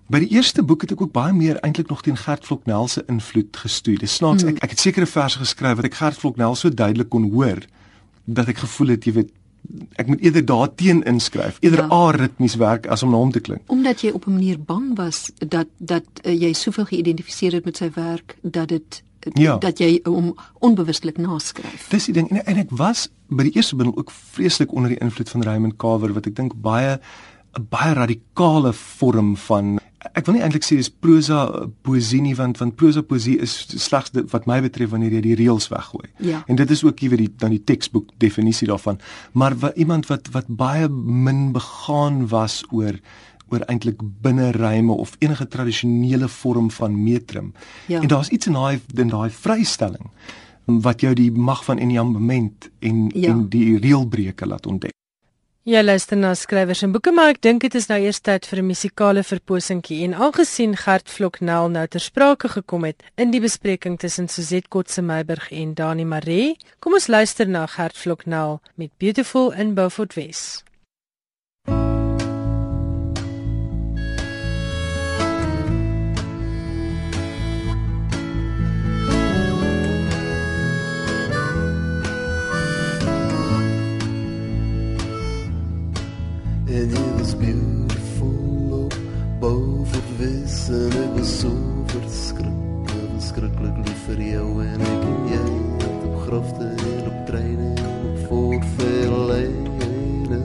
[0.08, 3.02] By die eerste boek het ek ook baie meer eintlik nog teen Gert Floknel se
[3.08, 3.96] invloed gestoei.
[3.96, 4.48] Dis snaaks, mm.
[4.48, 7.58] ek ek het sekere verse geskryf wat ek Gert Floknel so duidelik kon hoor
[8.24, 9.30] dat ek gevoel het, jy weet,
[9.96, 11.86] ek moet eerder daarteen inskryf, eerder Ja.
[11.86, 11.90] ja.
[12.08, 13.60] aritmies werk as om na hom te klink.
[13.66, 17.76] Omdat jy op 'n manier bang was dat dat uh, jy soveel geïdentifiseer het met
[17.76, 19.02] sy werk dat dit
[19.34, 19.56] Ja.
[19.58, 21.88] dat jy hom onbewustelik naskryf.
[21.90, 24.98] Dis die ding en, en ek was by die eerste bundel ook vreeslik onder die
[24.98, 27.00] invloed van Raymond Carver wat ek dink baie
[27.58, 29.78] 'n baie radikale vorm van
[30.16, 31.42] ek wil nie eintlik sê dis prosa
[31.84, 35.36] poesie nie want want prosa poesie is slegs dit wat my betref wanneer jy die
[35.42, 36.08] reëls weggooi.
[36.24, 36.42] Ja.
[36.48, 38.98] En dit is ook iewers die dan die teksboek definisie daarvan.
[39.32, 42.96] Maar wat iemand wat wat baie min begaan was oor
[43.52, 47.52] oor eintlik binneryme of enige tradisionele vorm van metrum.
[47.86, 48.00] Ja.
[48.00, 50.10] En daar's iets in daai in daai vrystelling
[50.66, 53.28] wat jou die mag van enjambement en Ja.
[53.30, 54.92] en die reëlbreuke laat ontdek.
[55.66, 58.60] Jy luister na skrywers en boeke, maar ek dink dit is nou eers tyd vir
[58.62, 63.98] 'n musikale verposingkie en aangesien Gert Floknel nou ter sprake gekom het in die bespreking
[63.98, 69.50] tussen Suzette Kotse Meiburg en Dani Maree, kom ons luister na Gert Floknel met Beautiful
[69.58, 70.62] in Beaufort Wes.
[90.26, 91.50] Wes en ek was so
[91.92, 97.68] verskriklik, verskriklik lief vir jou en ek en jy het op grafte en op treine
[97.74, 100.40] en op voortverlijne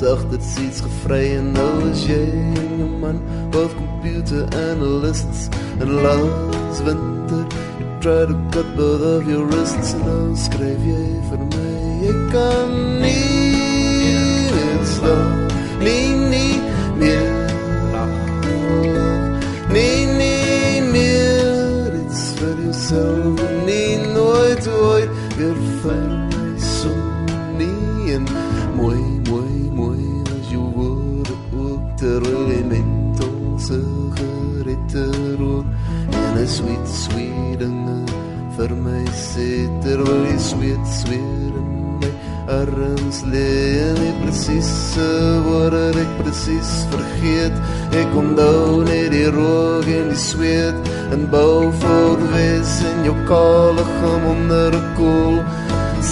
[0.00, 2.24] Zacht het iets gevry en nou is jy
[2.64, 3.18] en jou man
[3.54, 5.40] both computer analysts
[5.78, 7.42] en last winter
[7.78, 11.70] you try to cut both of your wrists en nou skryf jy vir my.
[12.10, 12.70] Ek kan
[13.04, 13.15] nie
[43.32, 45.08] lê en die presiese
[45.46, 47.56] woorde ek presies vergeet.
[48.00, 53.84] Ek onthou net die rook en die sweet en bou voor wes in jou kale
[53.98, 55.38] gem onder 'n koel.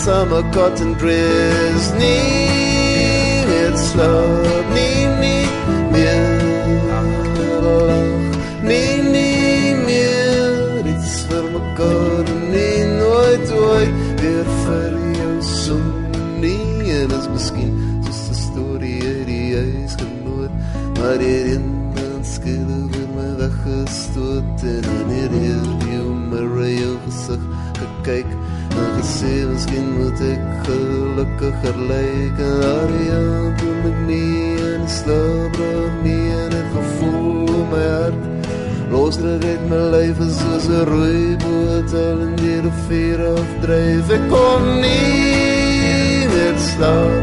[0.03, 4.44] Summer cotton dress nie het slaap
[31.63, 35.57] gelukkiger lyk en daar ja met nie en slaap
[36.03, 38.15] nie en het gevoel om my hart
[38.91, 44.11] Los dit my lyf is soos 'n rooi boot al in die rivier afdryf.
[44.17, 47.14] Ek kon nie meer slaap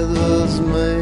[0.00, 0.94] En was my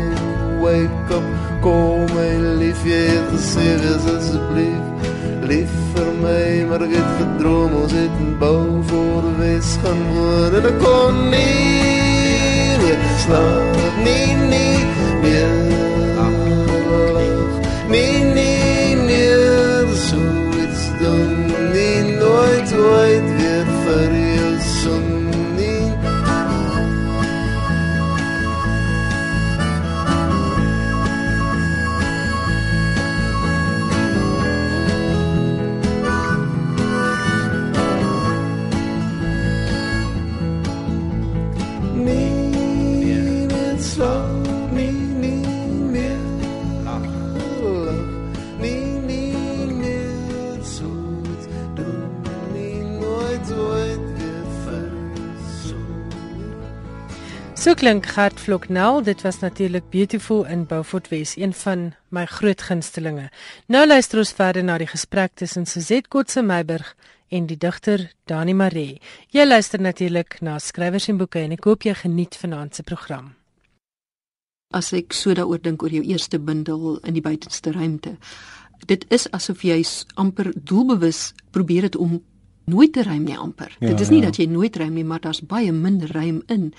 [0.61, 1.27] wake up
[1.63, 5.07] call my lief Jy het gesê wees asjeblief
[5.51, 10.59] lief vir my Maar ek het gedroom ons het in bouw voor wees gaan woon.
[10.59, 14.79] En ek kon nie meer slaap nie nie
[15.23, 15.78] meer
[57.79, 63.29] klink Gert Vloknel, dit was natuurlik Beautiful in Beaufort Wes, een van my groot gunstelinge.
[63.67, 66.97] Nou luister ons verder na die gesprek tussen Suzette Kotse Meiburg
[67.31, 68.99] en die digter Dani Maree.
[69.31, 73.31] Jy luister natuurlik na skrywers en boeke en ek hoop jy geniet vanaand se program.
[74.75, 78.17] As ek so daaroor dink oor jou eerste bundel in die buitenste ruimte.
[78.91, 79.85] Dit is asof jy
[80.17, 82.19] amper doelbewus probeer dit om
[82.69, 83.77] nooit rym nie amper.
[83.79, 84.31] Ja, dit is nie ja.
[84.31, 86.73] dat jy nooit rym nie, maar daar's baie min rym in.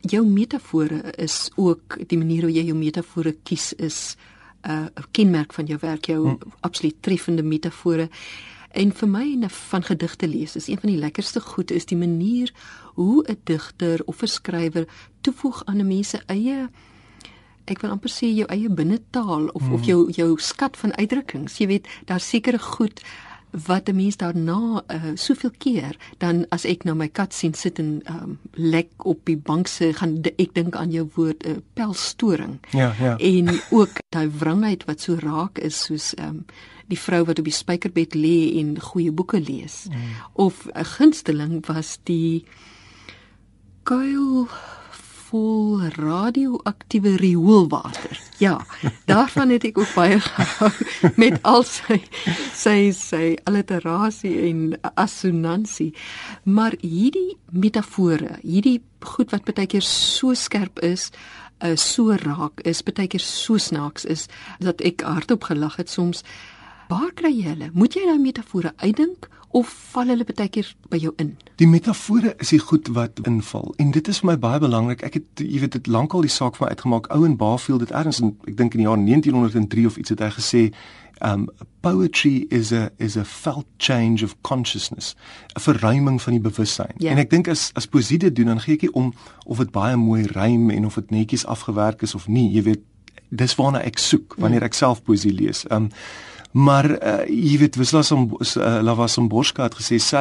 [0.00, 4.16] Jou metafore is ook die manier hoe jy jou metafore kies is
[4.64, 6.38] 'n uh, kenmerk van jou werk, jou hmm.
[6.60, 8.08] absoluut treffende metafore.
[8.72, 11.98] En vir my en van gedigte lees is een van die lekkerste goed is die
[11.98, 12.52] manier
[12.94, 14.86] hoe 'n digter of 'n skrywer
[15.20, 16.68] toevoeg aan 'n mens se eie
[17.64, 19.72] ek wil amper sê jou eie binnetaal of mm.
[19.72, 21.58] of jou jou skat van uitdrukkings.
[21.58, 23.00] Jy weet, daar's sekere goed
[23.66, 27.78] wat 'n mens daarna uh, soveel keer dan as ek nou my kat sien sit
[27.78, 31.50] en um, lek op die bank se gaan d- ek dink aan jou woord 'n
[31.50, 32.58] uh, pelstoring.
[32.70, 33.16] Ja, ja.
[33.18, 36.44] En ook daai wrangheid wat so raak is soos um,
[36.88, 39.86] die vrou wat op die spykerbed lê en goeie boeke lees.
[39.88, 39.96] Mm.
[40.32, 42.44] Of 'n gunsteling was die
[43.82, 44.48] kuil
[45.34, 48.20] vol radioaktiewe rioolwater.
[48.38, 48.60] Ja,
[49.10, 50.70] daarvan het ek ook baie gehou
[51.18, 51.98] met al sy
[52.54, 54.60] sy sy alliterasie en
[54.94, 55.90] assonansie.
[56.46, 61.10] Maar hierdie metafore, hierdie goed wat baie keer so skerp is,
[61.64, 64.28] uh, so raak is, baie keer so snaaks is
[64.62, 66.22] dat ek hardop gelag het soms.
[66.92, 67.72] Waar kry jy hulle?
[67.74, 71.36] Moet jy daai metafore uitdink of val hulle baie keer by jou in?
[71.62, 75.04] Die metafore is die goed wat inval en dit is vir my baie belangrik.
[75.06, 77.06] Ek het jy weet dit lankal die saak van my uitgemaak.
[77.14, 80.30] Owen Barfield het ergens in ek dink in die jaar 1903 of iets het hy
[80.40, 80.64] gesê
[81.22, 81.46] um
[81.84, 85.14] poetry is a is a felt change of consciousness
[85.56, 87.10] 'n verruiming van die bewussyn Ja.
[87.12, 89.12] en ek dink as as poesie dit doen dan gee ek nie om
[89.46, 92.82] of dit baie mooi rym en of dit netjies afgewerk is of nie jy weet
[93.30, 95.88] dis waarna ek soek wanneer ek self poesie lees um
[96.54, 100.20] Maar uh, jy weet Wislas om uh, Lavasomborska het gesê sy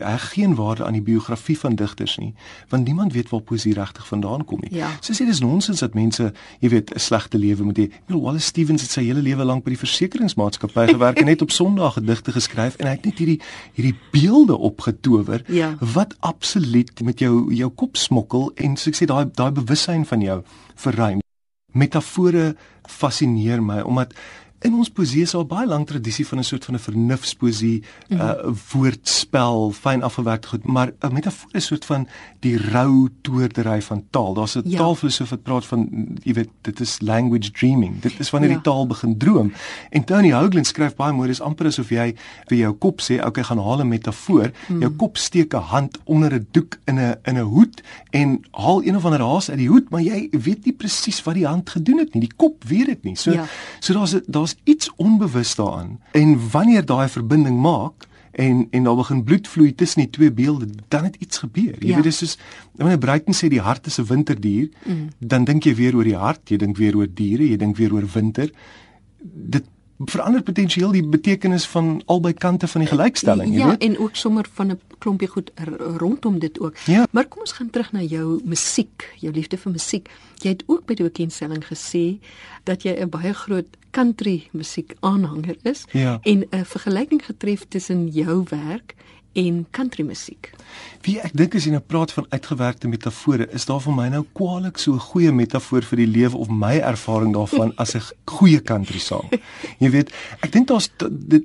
[0.00, 2.30] hy geen waarde aan die biografie van digters nie,
[2.72, 4.70] want niemand weet waar poesie regtig vandaan kom nie.
[4.78, 4.88] Ja.
[5.04, 6.30] Sy sê dis nonsens dat mense,
[6.64, 7.82] jy weet, 'n slegte lewe moet hê.
[7.92, 11.42] Ek bedoel Wallace Stevens het sy hele lewe lank by die versekeringsmaatskappy gewerk en net
[11.42, 13.40] op Sondag gedigte geskryf en hy het net hierdie
[13.76, 15.76] hierdie beelde opgetower Ja.
[15.80, 20.20] wat absoluut met jou jou kop smokkel en so ek sê daai daai bewussyn van
[20.20, 20.42] jou
[20.76, 21.20] verruim.
[21.74, 22.54] Metafore
[22.86, 24.14] fascineer my omdat
[24.64, 28.14] in ons poesie is daar baie lank tradisie van 'n soort van 'n vernufspoesie, 'n
[28.14, 28.28] mm -hmm.
[28.28, 32.08] uh, woordspel, fyn afgewerkte goed, maar 'n metafoor is 'n soort van
[32.40, 34.34] die rou toordery van taal.
[34.34, 34.78] Daar's 'n Ja.
[34.78, 35.88] taalfilosoof wat praat van
[36.22, 38.00] jy weet dit is language dreaming.
[38.00, 38.54] Dit is wanneer Ja.
[38.56, 39.52] die taal begin droom.
[39.90, 42.14] En Tony Hoagland skryf baie mooi, dis amper asof jy
[42.46, 44.50] vir jou kop sê, okay, gaan haal 'n metafoor.
[44.68, 44.80] Mm.
[44.80, 48.82] Jou kop steek 'n hand onder 'n doek in 'n in 'n hoed en haal
[48.84, 51.70] een of ander haas uit die hoed, maar jy weet nie presies wat die hand
[51.70, 52.20] gedoen het nie.
[52.20, 53.16] Die kop weet dit nie.
[53.16, 53.44] So Ja.
[53.80, 54.24] so daar's 'n-
[54.54, 56.00] daar's iets onbewus daaraan.
[56.12, 60.66] En wanneer daai verbinding maak en en daar begin bloed vloei tussen die twee beelde,
[60.88, 61.76] dan het iets gebeur.
[61.78, 61.94] Jy Ja.
[61.94, 62.38] weet dis soos
[62.74, 65.08] wanneer Bruiten sê die hart is 'n winterdier, mm.
[65.18, 67.92] dan dink jy weer oor die hart, jy dink weer oor diere, jy dink weer
[67.92, 68.50] oor winter.
[69.22, 69.64] Dit
[69.98, 73.82] verander potensieel die betekenis van albei kante van die gelykstelling, jy ja, weet.
[73.82, 75.50] en ook sommer van 'n klompie goed
[75.96, 76.76] rondom dit ook.
[76.86, 77.06] Ja.
[77.10, 80.10] Maar kom ons gaan terug na jou musiek, jou liefde vir musiek.
[80.42, 82.18] Jy het ook by die bekendstelling gesê
[82.64, 86.18] dat jy 'n baie groot country musiek aanhanger is Ja.
[86.22, 88.94] en 'n vergelyking getref tussen jou werk
[89.34, 90.50] en country musiek.
[91.02, 94.24] Wie ek dink as jy nou praat van uitgewerkte metafore, is daar vir my nou
[94.32, 98.62] kwaliek so 'n goeie metafoor vir die lewe of my ervaring daarvan as 'n goeie
[98.62, 99.28] country song.
[99.80, 100.10] Jy weet,
[100.42, 100.88] ek dink daar's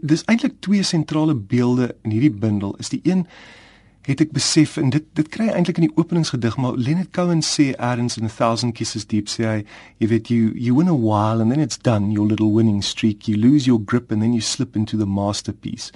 [0.04, 2.76] dis eintlik twee sentrale beelde in hierdie bundel.
[2.80, 3.26] Is die een
[4.10, 7.70] het ek besef en dit dit kry eintlik in die openingsgedig maar Leonard Cohen sê
[7.78, 9.60] eers in a thousand kisses deep sê hy
[10.02, 13.28] jy weet you you win a while and then it's done your little winning streak.
[13.30, 15.92] You lose your grip and then you slip into the masterpiece.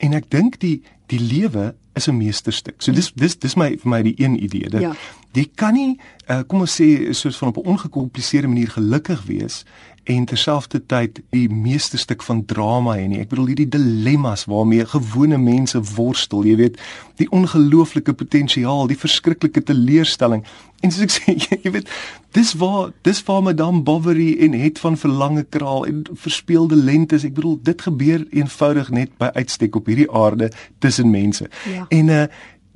[0.00, 0.80] En ek dink die
[1.12, 2.80] die lewe is 'n meesterstuk.
[2.82, 4.94] So dis dis dis my vir my die een idee dat Ja.
[5.34, 5.98] jy kan nie
[6.30, 9.64] uh, kom ons sê 'n soort van op 'n ongekompliseerde manier gelukkig wees
[10.10, 13.20] en terselfdertyd die meeste stuk van drama hê nie.
[13.22, 16.80] Ek bedoel hierdie dilemmas waarmee gewone mense worstel, jy weet,
[17.20, 20.42] die ongelooflike potensiaal, die verskriklike teleurstelling.
[20.82, 21.92] En soos ek sê, jy, weet,
[22.36, 27.26] dis waar dis waar Madame Bovary en het van verlange kraal en verspeelde lentes.
[27.28, 30.50] Ek bedoel dit gebeur eenvoudig net by uitstek op hierdie aarde
[30.82, 31.50] tussen mense.
[31.70, 31.86] Ja.
[31.88, 32.26] En uh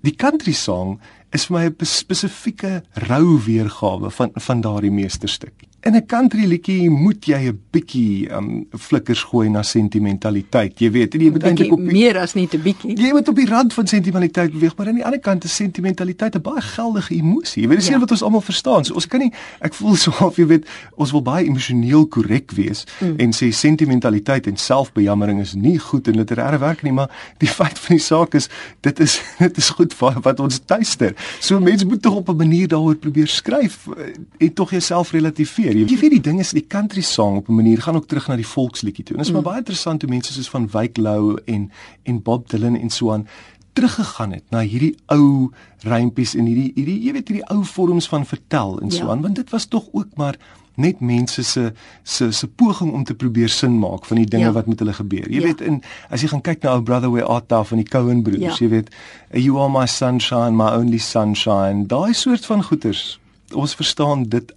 [0.05, 0.99] die country song
[1.33, 5.55] is vir my 'n spesifieke rou weergawe van van daardie meesterstuk.
[5.85, 10.79] In 'n country liedjie moet jy 'n bietjie um flikkers gooi na sentimentaliteit.
[10.81, 12.97] Jy weet, jy moet eintlik op die, meer as net 'n bietjie.
[12.97, 16.35] jy moet op die rand van sentimentaliteit beweeg, maar aan die ander kant is sentimentaliteit
[16.37, 17.63] 'n baie geldige emosie.
[17.63, 17.93] Jy weet, dis Ja.
[17.93, 17.99] ja.
[17.99, 18.85] wat ons almal verstaan.
[18.85, 22.51] So ons kan nie ek voel so of jy weet, ons wil baie emosioneel korrek
[22.51, 23.15] wees mm.
[23.19, 27.79] en sê sentimentaliteit en selfbejammering is nie goed in literêre werk nie, maar die feit
[27.79, 28.49] van die saak is
[28.81, 31.15] dit is dit is goed wat, wat ons tuister.
[31.41, 35.74] So mense moet tog op 'n manier daaroor probeer skryf eh, en tog jouself relativeer.
[35.75, 38.29] Jy jy weet die ding is die country song op 'n manier gaan ook terug
[38.29, 39.17] na die volksliedjie toe.
[39.17, 39.35] En dit is mm.
[39.43, 41.71] maar baie interessant hoe mense soos van Wyk Lou en
[42.03, 43.27] en Bob Dylan en so aan
[43.75, 45.51] teruggegaan het na hierdie ou
[45.83, 49.11] rympies en hierdie hierdie jy weet hierdie ou vorms van vertel en so Ja.
[49.11, 50.37] aan want dit was tog ook maar
[50.77, 54.49] net mense se se se poging om te probeer sin maak van die dinge Ja.
[54.49, 54.55] ja.
[54.55, 55.29] wat met hulle gebeur.
[55.31, 55.41] Jy Ja.
[55.41, 55.47] ja.
[55.47, 58.23] weet en as jy gaan kyk na ou Brother Where Art Thou van die Coen
[58.23, 58.49] broers, Ja.
[58.49, 58.57] ja.
[58.59, 58.91] jy weet
[59.33, 61.87] you are my sunshine, my only sunshine.
[61.87, 63.21] Daai soort van goeters.
[63.53, 64.55] Ons verstaan dit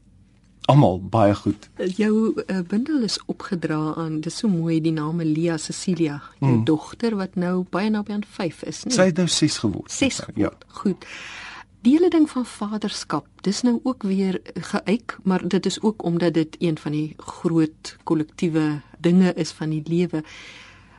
[0.67, 1.69] almal baie goed.
[1.95, 6.63] Jou uh, bundel is opgedra aan dis so mooi die naam Lia Cecilia, jou mm.
[6.67, 8.95] dogter wat nou baie naby aan 5 is, nee.
[8.97, 9.91] Sy het nou 6 geword.
[9.91, 10.25] 6 Ja.
[10.25, 10.65] geword.
[10.82, 11.08] Goed.
[11.86, 16.34] Die hele ding van vaderskap, dis nou ook weer geuit, maar dit is ook omdat
[16.34, 20.23] dit een van die groot kollektiewe dinge is van die lewe.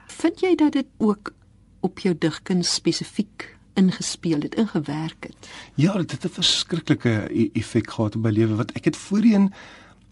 [0.07, 1.33] Vind jy dat dit ook
[1.81, 5.51] op jou digkuns spesifiek ingespeel het, ingewerk het?
[5.75, 9.53] Ja, dit het 'n verskriklike e- effek gehad op my lewe wat ek het voorheen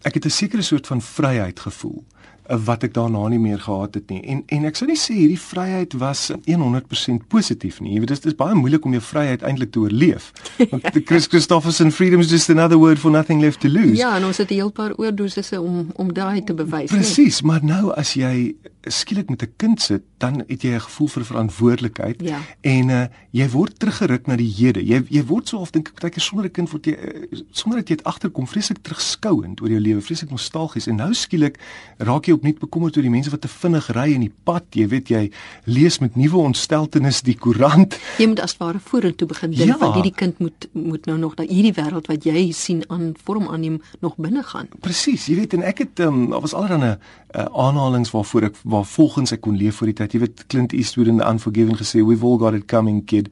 [0.01, 2.03] ek het 'n sekere soort van vryheid gevoel
[2.43, 4.21] eh, wat ek daarna nie meer gehad het nie.
[4.21, 7.93] En en ek sou nie sê hierdie vryheid was 100% positief nie.
[7.93, 10.31] Jy weet dit is baie moeilik om jou vryheid eintlik te oorleef.
[10.71, 13.95] Want Chris Christofferson freedom is just another word for nothing left to lose.
[13.95, 16.91] Ja, en ons het 'n heel paar oordosisse om om daai te bewys.
[16.91, 18.55] Presies, maar nou as jy
[18.89, 22.39] skielik met 'n kind sit, dan het jy 'n gevoel vir verantwoordelikheid Ja.
[22.61, 24.85] en uh, jy word teruggeruk na die hede.
[24.85, 27.79] Jy jy word so of dink ek partykeer sonder 'n kind word jy uh, sonder
[27.79, 31.57] dat jy dit agterkom vreeslik terugskouend oor jou lewe, vreeslik nostalgies en nou skielik
[31.97, 34.63] raak jy opnuut bekommerd oor die mense wat te vinnig ry in die pad.
[34.71, 35.31] Jy weet jy
[35.65, 37.97] lees met nuwe ontsteltenis die koerant.
[38.17, 39.77] Jy moet as ware vorentoe begin dink Ja.
[39.77, 43.47] want hierdie kind moet moet nou nog dat hierdie wêreld wat jy sien aan vorm
[43.47, 44.67] aanneem nog binne gaan.
[44.79, 46.97] Presies, jy weet en ek het um, daar was allerlei
[47.35, 50.13] uh, aanhalings waarvoor ek waar volgens ek kon leef voor die tyd.
[50.13, 53.27] Jy weet Clint Eastwood in The Unforgiven gesê we've all got it coming kid.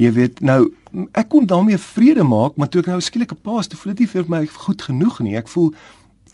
[0.00, 0.72] Jy weet nou
[1.12, 4.06] ek kon daarmee vrede maak, maar toe ek nou skielik 'n paas te voel dit
[4.06, 5.36] nie vir my goed genoeg nie.
[5.36, 5.74] Ek voel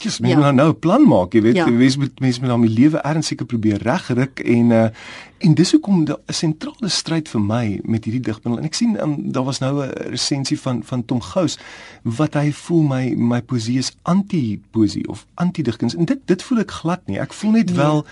[0.03, 0.39] Dis mens ja.
[0.39, 1.67] moet nou 'n plan maak, jy weet, ja.
[1.67, 4.89] mens moet mens moet nou my lewe ernstig probeer regruk en uh
[5.41, 8.61] en dis hoekom 'n sentrale stryd vir my met hierdie digbundel.
[8.61, 11.59] En ek sien um, daar was nou 'n resensie van van Tom Gous
[12.03, 15.97] wat hy voel my my poesie is anti-poesie of anti-digkuns.
[15.97, 17.19] En dit dit voel ek glad nie.
[17.19, 17.77] Ek voel net nee.
[17.77, 18.07] wel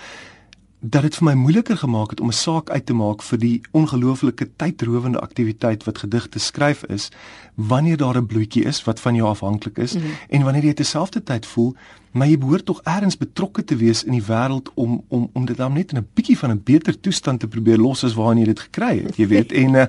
[0.79, 3.61] dat dit vir my moeiliker gemaak het om 'n saak uit te maak vir die
[3.71, 7.09] ongelooflike tydrowende aktiwiteit wat gedigte skryf is
[7.55, 10.11] wanneer daar 'n bloetjie is wat van jou afhanklik is mm -hmm.
[10.29, 11.75] en wanneer jy terselfdertyd voel
[12.11, 15.57] maar jy behoort tog ergens betrokke te wees in die wêreld om om om dit
[15.57, 18.45] dan net in 'n bietjie van 'n beter toestand te probeer los as waarin jy
[18.45, 19.85] dit gekry het jy weet en uh,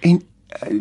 [0.00, 0.22] en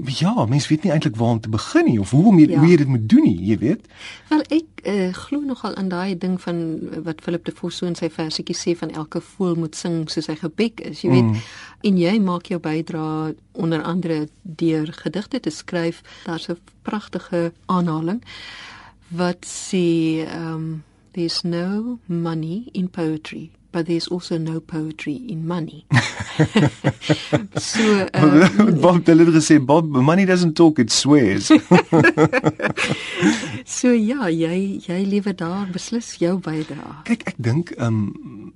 [0.05, 2.59] ja, mens weet nie eintlik waar om te begin nie of hoe om jy, ja.
[2.59, 3.85] hoe jy dit moet doen nie, jy weet.
[4.29, 6.61] Wel ek uh, glo nogal aan daai ding van
[7.05, 10.29] wat Philip de Vos so in sy versietjie sê van elke voël moet sing soos
[10.31, 11.29] hy gebek is, jy weet.
[11.29, 11.47] Mm.
[11.89, 16.01] En jy maak jou bydrae onder andere deur gedigte te skryf.
[16.25, 18.21] Daar's 'n pragtige aanhaling
[19.11, 25.85] wat sê um there's no money in poetry but there's also no poetry in money.
[27.57, 31.47] so um, Bob Dylan gesê Bob money doesn't talk it swears.
[33.65, 37.01] so ja, jy jy lewe daar beslis jou bydrae.
[37.07, 38.03] Kyk, ek dink um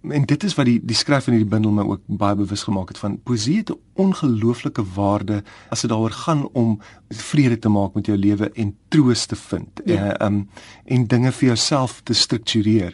[0.06, 2.91] en dit is wat die die skryf van hierdie bundel my ook baie bewus gemaak
[2.93, 7.95] het van poesie het 'n ongelooflike waarde as dit daaroor gaan om vrede te maak
[7.95, 9.82] met jou lewe en troos te vind.
[9.86, 9.95] Ja.
[9.95, 10.49] Uh, um
[10.86, 12.93] en dinge vir jouself te struktureer.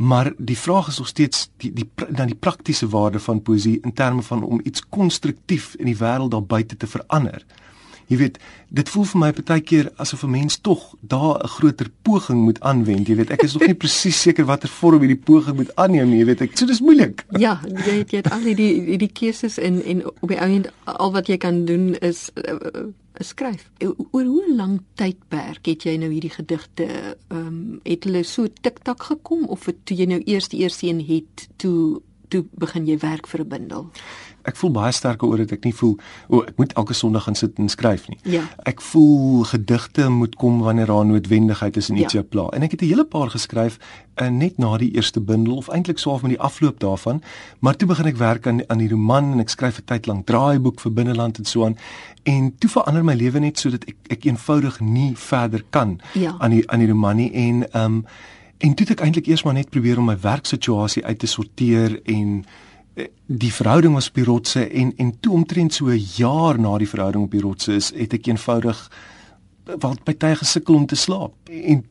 [0.00, 3.92] Maar die vraag is nog steeds die die na die praktiese waarde van poesie in
[3.92, 7.44] terme van om iets konstruktief in die wêreld daar buite te verander.
[8.08, 11.90] Jy weet, dit voel vir my baie keer asof 'n mens tog daar 'n groter
[12.02, 13.06] poging moet aanwend.
[13.06, 16.18] Jy weet, ek is nog nie presies seker watter vorm hierdie poging moet aanneem nie.
[16.18, 17.24] Jy weet, ek so dis moeilik.
[17.38, 21.12] Ja, jy het jy het al die die keuses en en op die einde al
[21.12, 23.70] wat jy kan doen is uh, skryf.
[24.10, 29.02] Oor hoe lank tydperk het jy nou hierdie gedigte ehm um, het hulle so tiktak
[29.02, 32.98] gekom of het, toe jy nou eers die eerste een het toe toe begin jy
[33.02, 33.90] werk vir 'n bundel?
[34.42, 35.96] Ek voel baie sterker oor dit ek nie voel
[36.28, 38.18] o oh, ek moet elke sonderdag gaan sit en skryf nie.
[38.36, 38.42] Ja.
[38.64, 42.20] Ek voel gedigte moet kom wanneer daar noodwendigheid is in iets ja.
[42.20, 42.48] jou pla.
[42.56, 43.78] En ek het 'n hele paar geskryf
[44.20, 47.22] uh, net na die eerste bundel of eintlik swaaf met die afloop daarvan,
[47.58, 50.26] maar toe begin ek werk aan aan die roman en ek skryf 'n tyd lank
[50.26, 51.76] draaiboek vir binneland en so aan
[52.22, 56.36] en toe verander my lewe net sodat ek ek eenvoudig nie verder kan ja.
[56.38, 58.04] aan die aan die roman nie en ehm um,
[58.60, 62.00] en toe het ek eintlik eers maar net probeer om my werksituasie uit te sorteer
[62.04, 62.44] en
[63.26, 66.88] die verhouding was op die rotse en en toe omtrent so 'n jaar na die
[66.88, 68.90] verhouding op die rotse is het ek eenvoudig
[69.64, 71.84] wat by tye gesukkel om te slaap en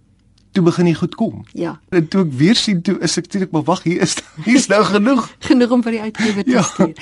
[0.52, 1.44] toe begin hy goed kom.
[1.54, 1.76] Ja.
[1.90, 4.82] En toe ek weer sien toe is ek natuurlik maar wag hier is hier's nou
[4.84, 6.64] genoeg genoeg om vir die uitgewer te ja.
[6.64, 6.96] stuur.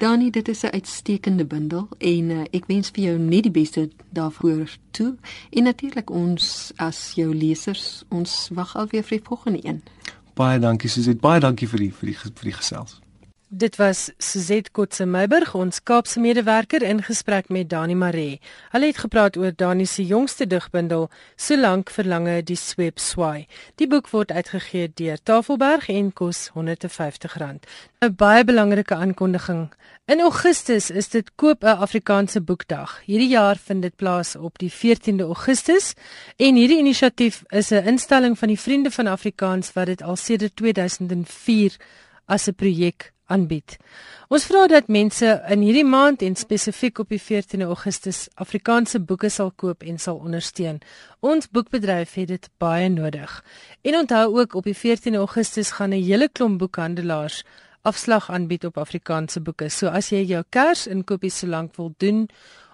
[0.00, 3.90] Dani, dit is 'n uitstekende bundel en uh, ek wens vir jou net die beste
[4.10, 5.14] daarvoor toe.
[5.50, 9.82] En natuurlik ons as jou lesers, ons wag alweer vir die volgende een.
[10.34, 13.03] Baie dankie Suzette, baie dankie vir die vir die vir die gesels.
[13.56, 18.40] Dit was Suzette Kotse Meiburg, ons Kaapse medewerker in gesprek met Dani Maree.
[18.72, 23.46] Hulle het gepraat oor Dani se jongste digbundel, Solank verlange die sweep swaai.
[23.78, 27.62] Die boek word uitgegee deur Tafelberg en kos R150.
[28.02, 29.70] 'n Baie belangrike aankondiging.
[30.10, 33.00] In Augustus is dit koop 'n Afrikaanse boekdag.
[33.06, 35.94] Hierdie jaar vind dit plaas op die 14de Augustus
[36.36, 40.56] en hierdie inisiatief is 'n instelling van die Vriende van Afrikaans wat dit al sedert
[40.56, 41.76] 2004
[42.26, 43.76] as 'n projek aanbied.
[44.28, 49.28] Ons vra dat mense in hierdie maand en spesifiek op die 14de Augustus Afrikaanse boeke
[49.28, 50.80] sal koop en sal ondersteun.
[51.20, 53.44] Ons boekbedryf het dit baie nodig.
[53.82, 57.44] En onthou ook op die 14de Augustus gaan 'n hele klomp boekhandelaars
[57.82, 59.68] afslag aanbied op Afrikaanse boeke.
[59.68, 62.28] So as jy jou kers inkopies solank wil doen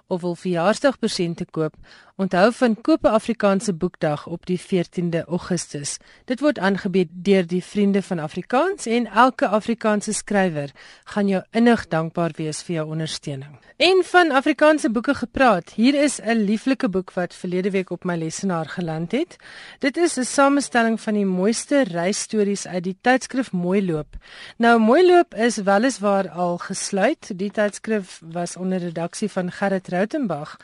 [0.07, 1.75] of wil verjaarsdagpresente koop,
[2.21, 5.97] onthou van Koop 'n Afrikaanse Boekdag op die 14de Augustus.
[6.25, 10.71] Dit word aangebied deur die Vriende van Afrikaans en elke Afrikaanse skrywer
[11.05, 13.59] gaan jou innig dankbaar wees vir jou ondersteuning.
[13.77, 18.17] En van Afrikaanse boeke gepraat, hier is 'n lieflike boek wat verlede week op my
[18.17, 19.37] lesenaar geland het.
[19.79, 24.17] Dit is 'n samestelling van die mooiste reisstories uit die tydskrif Mooi Loop.
[24.57, 27.39] Nou Mooi Loop is weliswaar al gesluit.
[27.39, 30.57] Die tydskrif was onder redaksie van Gerrit Rautenbach.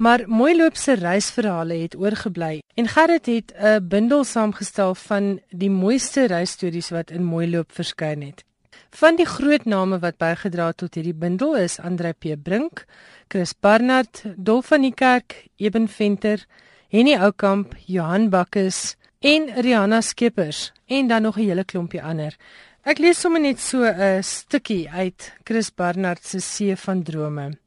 [0.00, 6.26] Maar Mooiloop se reisverhale het oorgebly en Gerrit het 'n bundel saamgestel van die mooiste
[6.26, 8.44] reisstories wat in Mooiloop verskyn het.
[8.90, 12.84] Van die groot name wat bygedra het tot hierdie bundel is Andre P Brink,
[13.28, 16.46] Chris Barnard, Dolf van die Kerk, Eben Venter,
[16.88, 22.36] Henny Oukamp, Johan Bakkes en Rihanna Skeepers en dan nog 'n hele klompie ander.
[22.82, 27.58] Ek lees sommer net so 'n stukkie uit Chris Barnard se See van drome.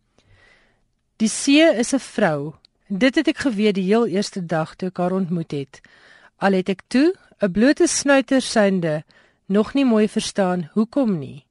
[1.18, 2.54] Die see is 'n vrou.
[2.88, 5.82] Dit het ek geweet die heel eerste dag toe ek haar ontmoet het.
[6.38, 9.04] Al het ek toe 'n blote snuiter synde
[9.46, 11.46] nog nie mooi verstaan hoekom nie.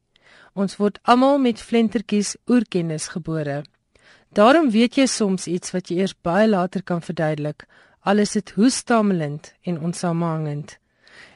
[0.54, 3.64] Ons word almal met flentertjies oerkennis gebore.
[4.32, 7.66] Daarom weet jy soms iets wat jy eers baie later kan verduidelik,
[8.00, 10.78] al is dit hoestamelend en onsamehangend.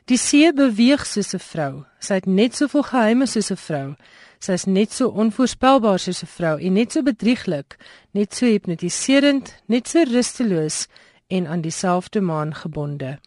[0.04, 1.84] Die see beweeg soos 'n vrou.
[1.98, 3.94] Sy het net soveel geheime soos 'n vrou.
[4.38, 7.76] Sy is net so onvoorspelbaar soos 'n vrou en net so bedrieglik,
[8.12, 10.86] net so hipnotiserend, net so rusteloos
[11.28, 13.18] en aan dieselfde maan gebonde.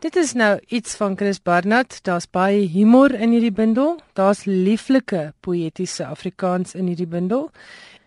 [0.00, 1.98] Dit is nou iets van Chris Barnard.
[2.04, 3.98] Daar's baie humor in hierdie bundel.
[4.12, 7.50] Daar's lieflike poëtiese Afrikaans in hierdie bundel.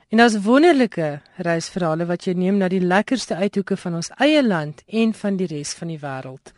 [0.09, 4.81] En daar's wonderlike reisverhale wat jy neem na die lekkerste uithoeke van ons eie land
[4.87, 6.51] en van die res van die wêreld.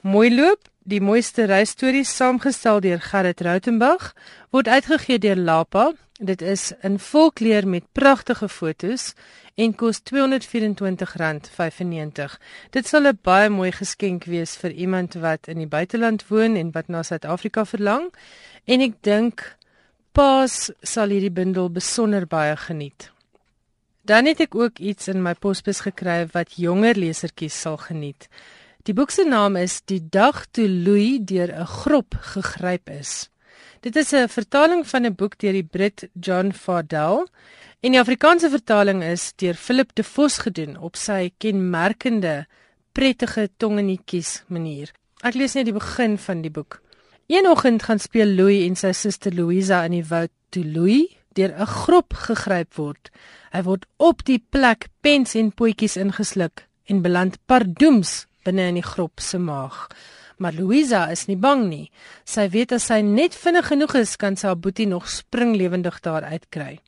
[0.00, 4.14] Mooi loop, die mooiste reisstories saamgestel deur Gerrit Rautenbach
[4.54, 5.92] word uitgegee deur Lapa.
[6.18, 9.14] Dit is in volkleur met pragtige fotos
[9.54, 10.12] en kos R224.95.
[12.72, 16.70] Dit sal 'n baie mooi geskenk wees vir iemand wat in die buiteland woon en
[16.72, 18.14] wat na Suid-Afrika verlang.
[18.64, 19.56] En ek dink
[20.12, 23.12] Paas sal hierdie bundel besonder baie geniet.
[24.02, 28.28] Dan het ek ook iets in my posbus gekry wat jonger lesertjies sal geniet.
[28.82, 33.30] Die boek se naam is Die dag toe Louis deur 'n grop gegryp is.
[33.80, 37.26] Dit is 'n vertaling van 'n boek deur die Brit John Fardell
[37.78, 42.48] En die Afrikaanse vertaling is deur Philip de Vos gedoen op sy kenmerkende
[42.90, 44.90] prettige tongenetjies manier.
[45.22, 46.80] Ek lees net die begin van die boek.
[47.30, 51.54] Een oggend gaan speel Louis en sy suster Louisa in die woud toe Louis deur
[51.54, 53.12] 'n grop gegryp word.
[53.54, 58.86] Hy word op die plek pens en potjies ingesluk en beland pardoems binne in die
[58.86, 59.88] grop se maag.
[60.38, 61.90] Maar Louisa is nie bang nie.
[62.24, 66.22] Sy weet as sy net vinnig genoeg is, kan sy haar boetie nog springlewendig daar
[66.22, 66.78] uitkry.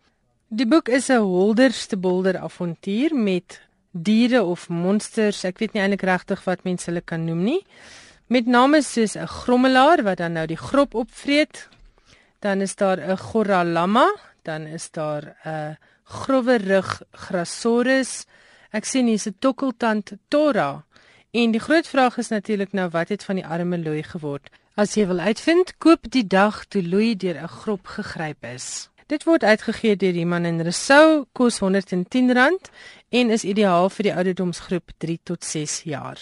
[0.51, 3.61] Die boek is 'n holderste bolder avontuur met
[3.93, 5.45] diere of monsters.
[5.45, 7.67] Ek weet nie eintlik regtig wat mense hulle kan noem nie.
[8.29, 11.69] Met name soos 'n grommelaar wat dan nou die grop opvreet.
[12.41, 14.09] Dan is daar 'n goralama,
[14.43, 18.27] dan is daar 'n growe rug grasaurus.
[18.73, 20.85] Ek sien hier's 'n tokkeltand tora.
[21.31, 24.49] En die groot vraag is natuurlik nou wat het van die arme Louis geword?
[24.74, 28.91] As jy wil uitvind, koop die dag toe Louis deur 'n grop gegryp is.
[29.07, 32.59] Dit word uitgegee deur Iman en Resou, kos R110
[33.09, 36.18] en is ideaal vir die ouderdomsgroep 3 tot 6 jaar.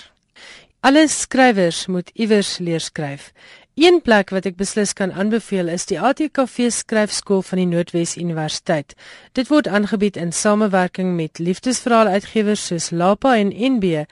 [0.80, 3.32] Alle skrywers moet iewers leer skryf.
[3.74, 8.94] Een plek wat ek beslis kan aanbeveel is die ATKV skryfskool van die Noordwes Universiteit.
[9.32, 14.04] Dit word aangebied in samewerking met liefdesverhaal-uitgewers soos Lapa en NB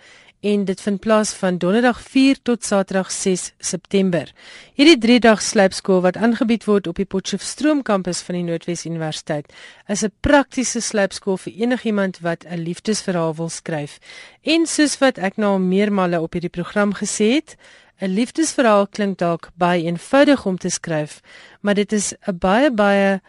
[0.47, 4.31] en dit vind plaas van donderdag 4 tot saterdag 6 September.
[4.79, 9.51] Hierdie 3-dag slypskool wat aangebied word op die Potchefstroom kampus van die Noordwes Universiteit,
[9.91, 13.99] is 'n praktiese slypskool vir enigiemand wat 'n liefdesverhaal wil skryf.
[14.43, 17.57] En soos wat ek nou al meermale op hierdie program gesê het,
[18.01, 21.21] 'n liefdesverhaal klink dalk baie eenvoudig om te skryf,
[21.61, 23.21] maar dit is 'n baie baie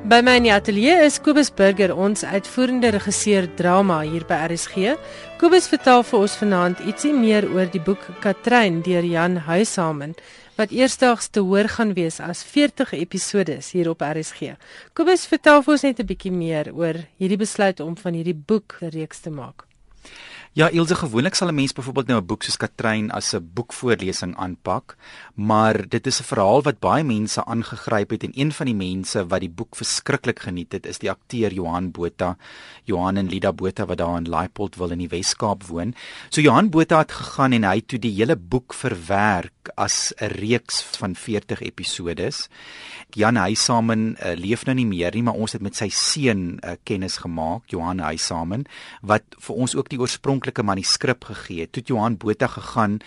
[0.10, 4.96] By my in die ateljee is Kobus Burger, ons uitvoerende regisseur drama hier by RSG.
[5.38, 10.18] Kobus vertel vir ons vanaand ietsie meer oor die boek Katrein deur Jan Huyshamen
[10.58, 14.56] wat eersdaags te hoor gaan wees as 40 episodes hier op RSG.
[14.98, 18.82] Kobus vertel vir ons net 'n bietjie meer oor hierdie besluit om van hierdie boek
[18.82, 19.69] 'n reeks te maak.
[20.60, 24.36] Ja, Ilse gewoonlik sal 'n mens byvoorbeeld nou 'n boek soos Katrein as 'n boekvoorlesing
[24.36, 24.98] aanpak,
[25.36, 29.28] maar dit is 'n verhaal wat baie mense aangegryp het en een van die mense
[29.28, 32.38] wat die boek verskriklik geniet het, is die akteur Johan Botha,
[32.84, 35.96] Johan en Lida Botha wat daar in Laipold wil in die Wes-Kaap woon.
[36.30, 40.32] So Johan Botha het gegaan en hy het toe die hele boek verwerk as 'n
[40.40, 42.50] reeks van 40 episodes.
[43.10, 46.76] Jan Huysamen uh, leef nou nie meer nie, maar ons het met sy seun uh,
[46.84, 48.66] kennis gemaak, Johan Huysamen,
[49.02, 51.72] wat vir ons ook die oorspronklike manuskrip gegee het.
[51.72, 53.00] Toe Johan Botha gegaan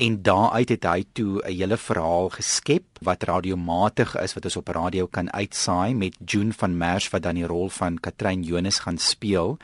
[0.00, 4.68] en daaruit het hy toe 'n hele verhaal geskep wat radiomatig is wat ons op
[4.68, 8.98] radio kan uitsaai met June van Merch wat dan die rol van Katrein Jonas gaan
[8.98, 9.56] speel.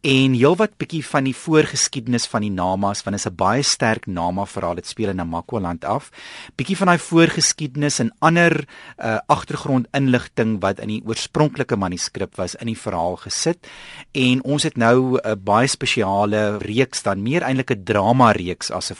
[0.00, 4.44] En heelwat bietjie van die voorgeskiedenis van die Namas want is 'n baie sterk Nama
[4.46, 6.10] verhaal dit speel in Namakwa-land af.
[6.56, 8.64] Bietjie van daai voorgeskiedenis en ander
[8.98, 13.66] uh, agtergrondinligting wat in die oorspronklike manuskrip was in die verhaal gesit.
[14.12, 18.90] En ons het nou 'n baie spesiale reeks dan meer eintlik 'n drama reeks as
[18.90, 18.94] 'n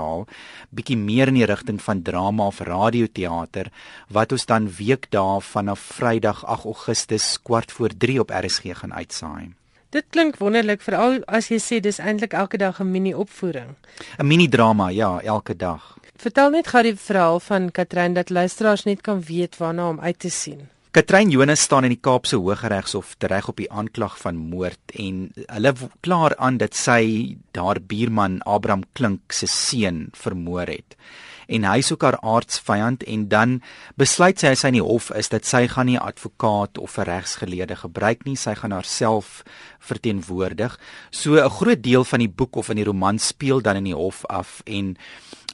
[0.00, 0.26] vervolgverhaal,
[0.70, 3.70] bietjie meer in die rigting van drama of radio radioteater
[4.08, 9.52] wat ons dan weekdae vanaf Vrydag 8 Augustus kwart voor 3 op RSG gaan uitsaai.
[9.90, 13.74] Dit klink wonderlik veral as jy sê dis eintlik elke dag 'n mini opvoering.
[14.18, 15.98] 'n Mini drama, ja, elke dag.
[16.16, 20.18] Vertel net gou die verhaal van Katrein dat luisteraars net kan weet waarna om uit
[20.18, 20.68] te sien.
[20.92, 25.72] Katrein Jonas staan in die Kaapse Hooggeregshof reg op die aanklag van moord en hulle
[26.02, 30.98] klaar aan dat sy haar buurman Abraham Klink se seun vermoor het
[31.50, 33.56] en hy soek haar aardsvyand en dan
[33.98, 36.98] besluit sy as sy in die hof is dat sy gaan nie 'n advokaat of
[36.98, 39.42] 'n regsgeleerde gebruik nie, sy gaan haarself
[39.80, 40.78] verteenwoordig.
[41.10, 43.94] So 'n groot deel van die boek of in die roman speel dan in die
[43.94, 44.96] hof af en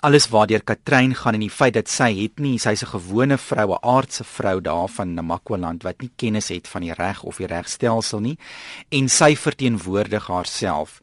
[0.01, 3.73] alles waardeur Katrein gaan en die feit dat sy het nie sy's 'n gewone vrou,
[3.73, 7.47] 'n aardse vrou daar van Namakwa-land wat nie kennis het van die reg of die
[7.47, 8.39] regstelsel nie
[8.91, 11.01] en sy verteenwoordig haarself.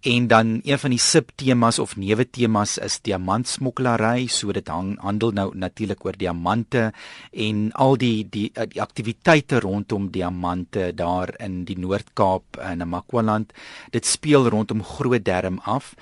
[0.00, 5.32] En dan een van die subtemas of neuwe temas is diamantsmokkelary, so dit hang handel
[5.32, 6.92] nou natuurlik oor diamante
[7.32, 13.52] en al die die, die aktiwiteite rondom diamante daar in die Noord-Kaap in Namakwa-land.
[13.90, 15.94] Dit speel rondom Groot Derm af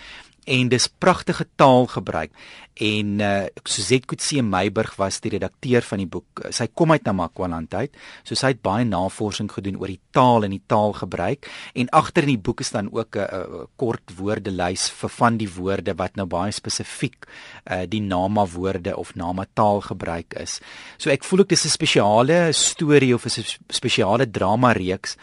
[0.45, 2.33] en dis pragtige taal gebruik.
[2.75, 6.43] En uh, Suzette Kutse Meiburg was die redakteur van die boek.
[6.51, 7.95] Sy kom uit Namakwaland uit
[8.27, 11.47] so sy het baie navorsing gedoen oor die taal en die taalgebruik
[11.79, 15.95] en agter in die boek is dan ook 'n kort woordelys vir van die woorde
[15.95, 17.27] wat nou baie spesifiek
[17.71, 20.61] uh, die nama woorde of nama taal gebruik is.
[20.99, 25.17] So ek voel ek dis 'n spesiale storie of 'n spesiale drama reeks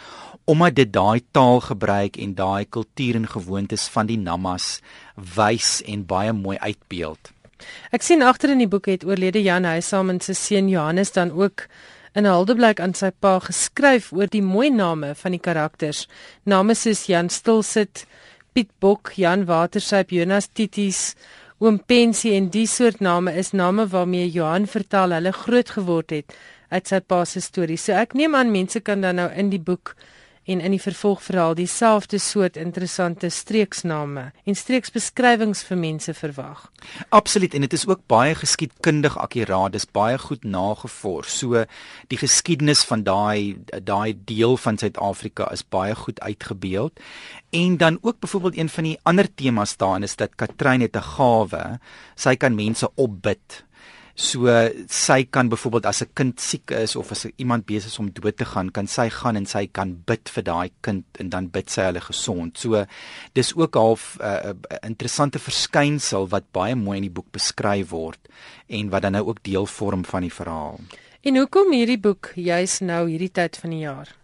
[0.45, 4.82] omdat dit daai taal gebruik en daai kultuur en gewoontes van die namas
[5.36, 7.32] wys en baie mooi uitbeeld.
[7.93, 11.67] Ek sien agter in die boek het oorlede Jan Huysamen se seun Johannes dan ook
[12.13, 16.07] in 'n huldeblyk aan sy pa geskryf oor die mooi name van die karakters.
[16.43, 18.05] Name soos Jan Stilsit,
[18.53, 21.15] Piet Bok, Jan Watersyp, Jonas Tities,
[21.61, 26.34] Oom Pensie en die soort name is name waarmee Johan vertel hulle groot geword het
[26.72, 27.84] uit sy pa se stories.
[27.86, 29.93] So ek neem aan mense kan dan nou in die boek
[30.44, 36.64] en in die vervolgverhaal dieselfde soort interessante streeksname en streeksbeskrywings vir mense verwag.
[37.10, 39.76] Absoluut en dit is ook baie geskiedkundig akkuraat.
[39.76, 41.38] Dis baie goed nagevors.
[41.42, 41.66] So
[42.10, 47.00] die geskiedenis van daai daai deel van Suid-Afrika is baie goed uitgebeeld.
[47.52, 51.10] En dan ook byvoorbeeld een van die ander temas daarin is dat Katrein het 'n
[51.16, 51.80] gawe.
[52.16, 53.66] Sy kan mense opbid.
[54.16, 54.47] So
[54.91, 58.38] sy kan byvoorbeeld as 'n kind siek is of as iemand besig is om dood
[58.38, 61.70] te gaan, kan sy gaan en sy kan bid vir daai kind en dan bid
[61.70, 62.57] sy hulle gesond.
[62.57, 62.86] So
[63.34, 67.89] dis ook half 'n uh, uh, interessante verskynsel wat baie mooi in die boek beskryf
[67.89, 68.20] word
[68.68, 70.80] en wat dan nou ook deel vorm van die verhaal.
[71.22, 74.20] En hoekom hierdie boek juis nou hierdie tyd van die jaar?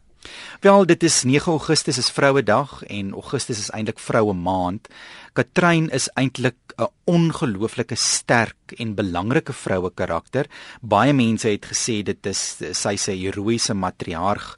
[0.59, 4.87] Wel, dit is 9 Augustus is Vrouedag en Augustus is eintlik Vroue Maand.
[5.33, 10.45] Katrein is eintlik 'n ongelooflike sterk en belangrike vroue karakter.
[10.81, 14.57] Baie mense het gesê dit is sy's 'n heroïese matriarg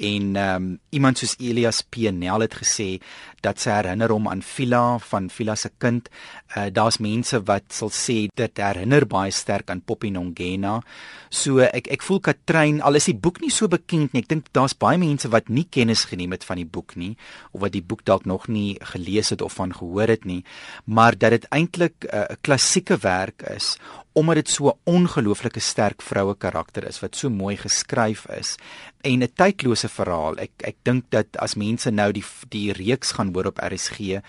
[0.00, 2.10] en um, iemand soos Elias P.
[2.12, 3.00] Nel het gesê
[3.40, 6.08] dat sy herinner hom aan Vila van Vila se kind.
[6.56, 10.80] Uh daar's mense wat sal sê dit herinner baie sterk aan Poppy Nongena.
[11.30, 14.22] So ek ek voel Katrein al is die boek nie so bekend nie.
[14.22, 17.16] Ek dink daar's baie mense wat nie kennis geneem het van die boek nie
[17.52, 20.42] of wat die boek dalk nog nie gelees het of van gehoor het nie,
[20.84, 23.76] maar dat dit eintlik 'n uh, klassieke werk is
[24.12, 28.56] omdat dit so 'n ongelooflike sterk vroue karakter is wat so mooi geskryf is
[29.00, 30.36] en 'n tydlose verhaal.
[30.38, 34.20] Ek ek dink dat as mense nou die die reeks gaan hoor op RSG, uh,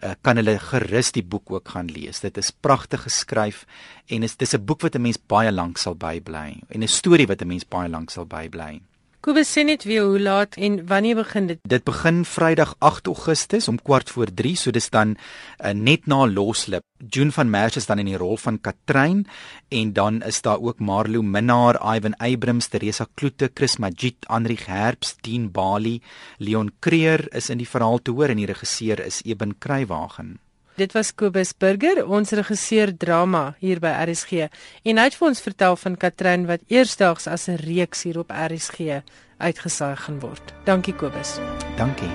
[0.00, 2.20] eh, kan hulle gerus die boek ook gaan lees.
[2.20, 3.66] Dit is pragtig geskryf
[4.08, 7.26] en is dis 'n boek wat 'n mens baie lank sal bybly en 'n storie
[7.26, 8.80] wat 'n mens baie lank sal bybly.
[9.20, 11.58] Kobus sê net weer hoe laat en wanneer begin dit?
[11.68, 16.22] Dit begin Vrydag 8 Augustus om kwart voor 3, so dis dan uh, net na
[16.24, 16.86] Loslip.
[17.04, 19.26] June van Merch is dan in die rol van Katrein
[19.68, 25.18] en dan is daar ook Marlo Minnar, Ivan Abrams, Teresa Kloete, Chris Magid, Anrich Herbs,
[25.20, 25.98] Dean Bali,
[26.38, 30.38] Leon Creer is in die verhaal te hoor en die regisseur is Eben Kruiwagen.
[30.76, 34.46] Dit was Kobus Burger, ons regisseur drama hier by RSG.
[34.84, 38.30] En hy het vir ons vertel van Katrin wat eersdaags as 'n reeks hier op
[38.30, 39.02] RSG
[39.38, 40.54] uitgesaai gaan word.
[40.64, 41.38] Dankie Kobus.
[41.76, 42.12] Dankie.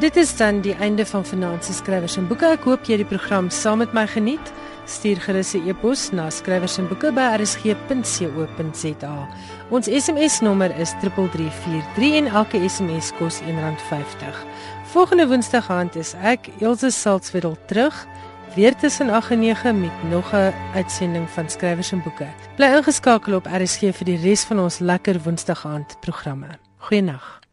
[0.00, 2.46] Dit is dan die einde van Finansie Skrywers en Boeke.
[2.46, 4.52] Ek hoop jy die program saam met my geniet.
[4.86, 9.28] Stuur gerus 'n e-pos na skrywers en boeke by rsg.co.za.
[9.70, 14.46] Ons SMS nommer is 3343 en elke SMS kos R1.50.
[14.86, 18.06] Volgende Woensdag aand is ek Elsje Salzwetel terug
[18.54, 22.26] weer tussen 8 en 9 met nog 'n uitsending van skrywers en boeke.
[22.56, 26.48] Bly ingeskakel op RSG vir die res van ons lekker Woensdag aand programme.
[26.78, 27.45] Goeienaand.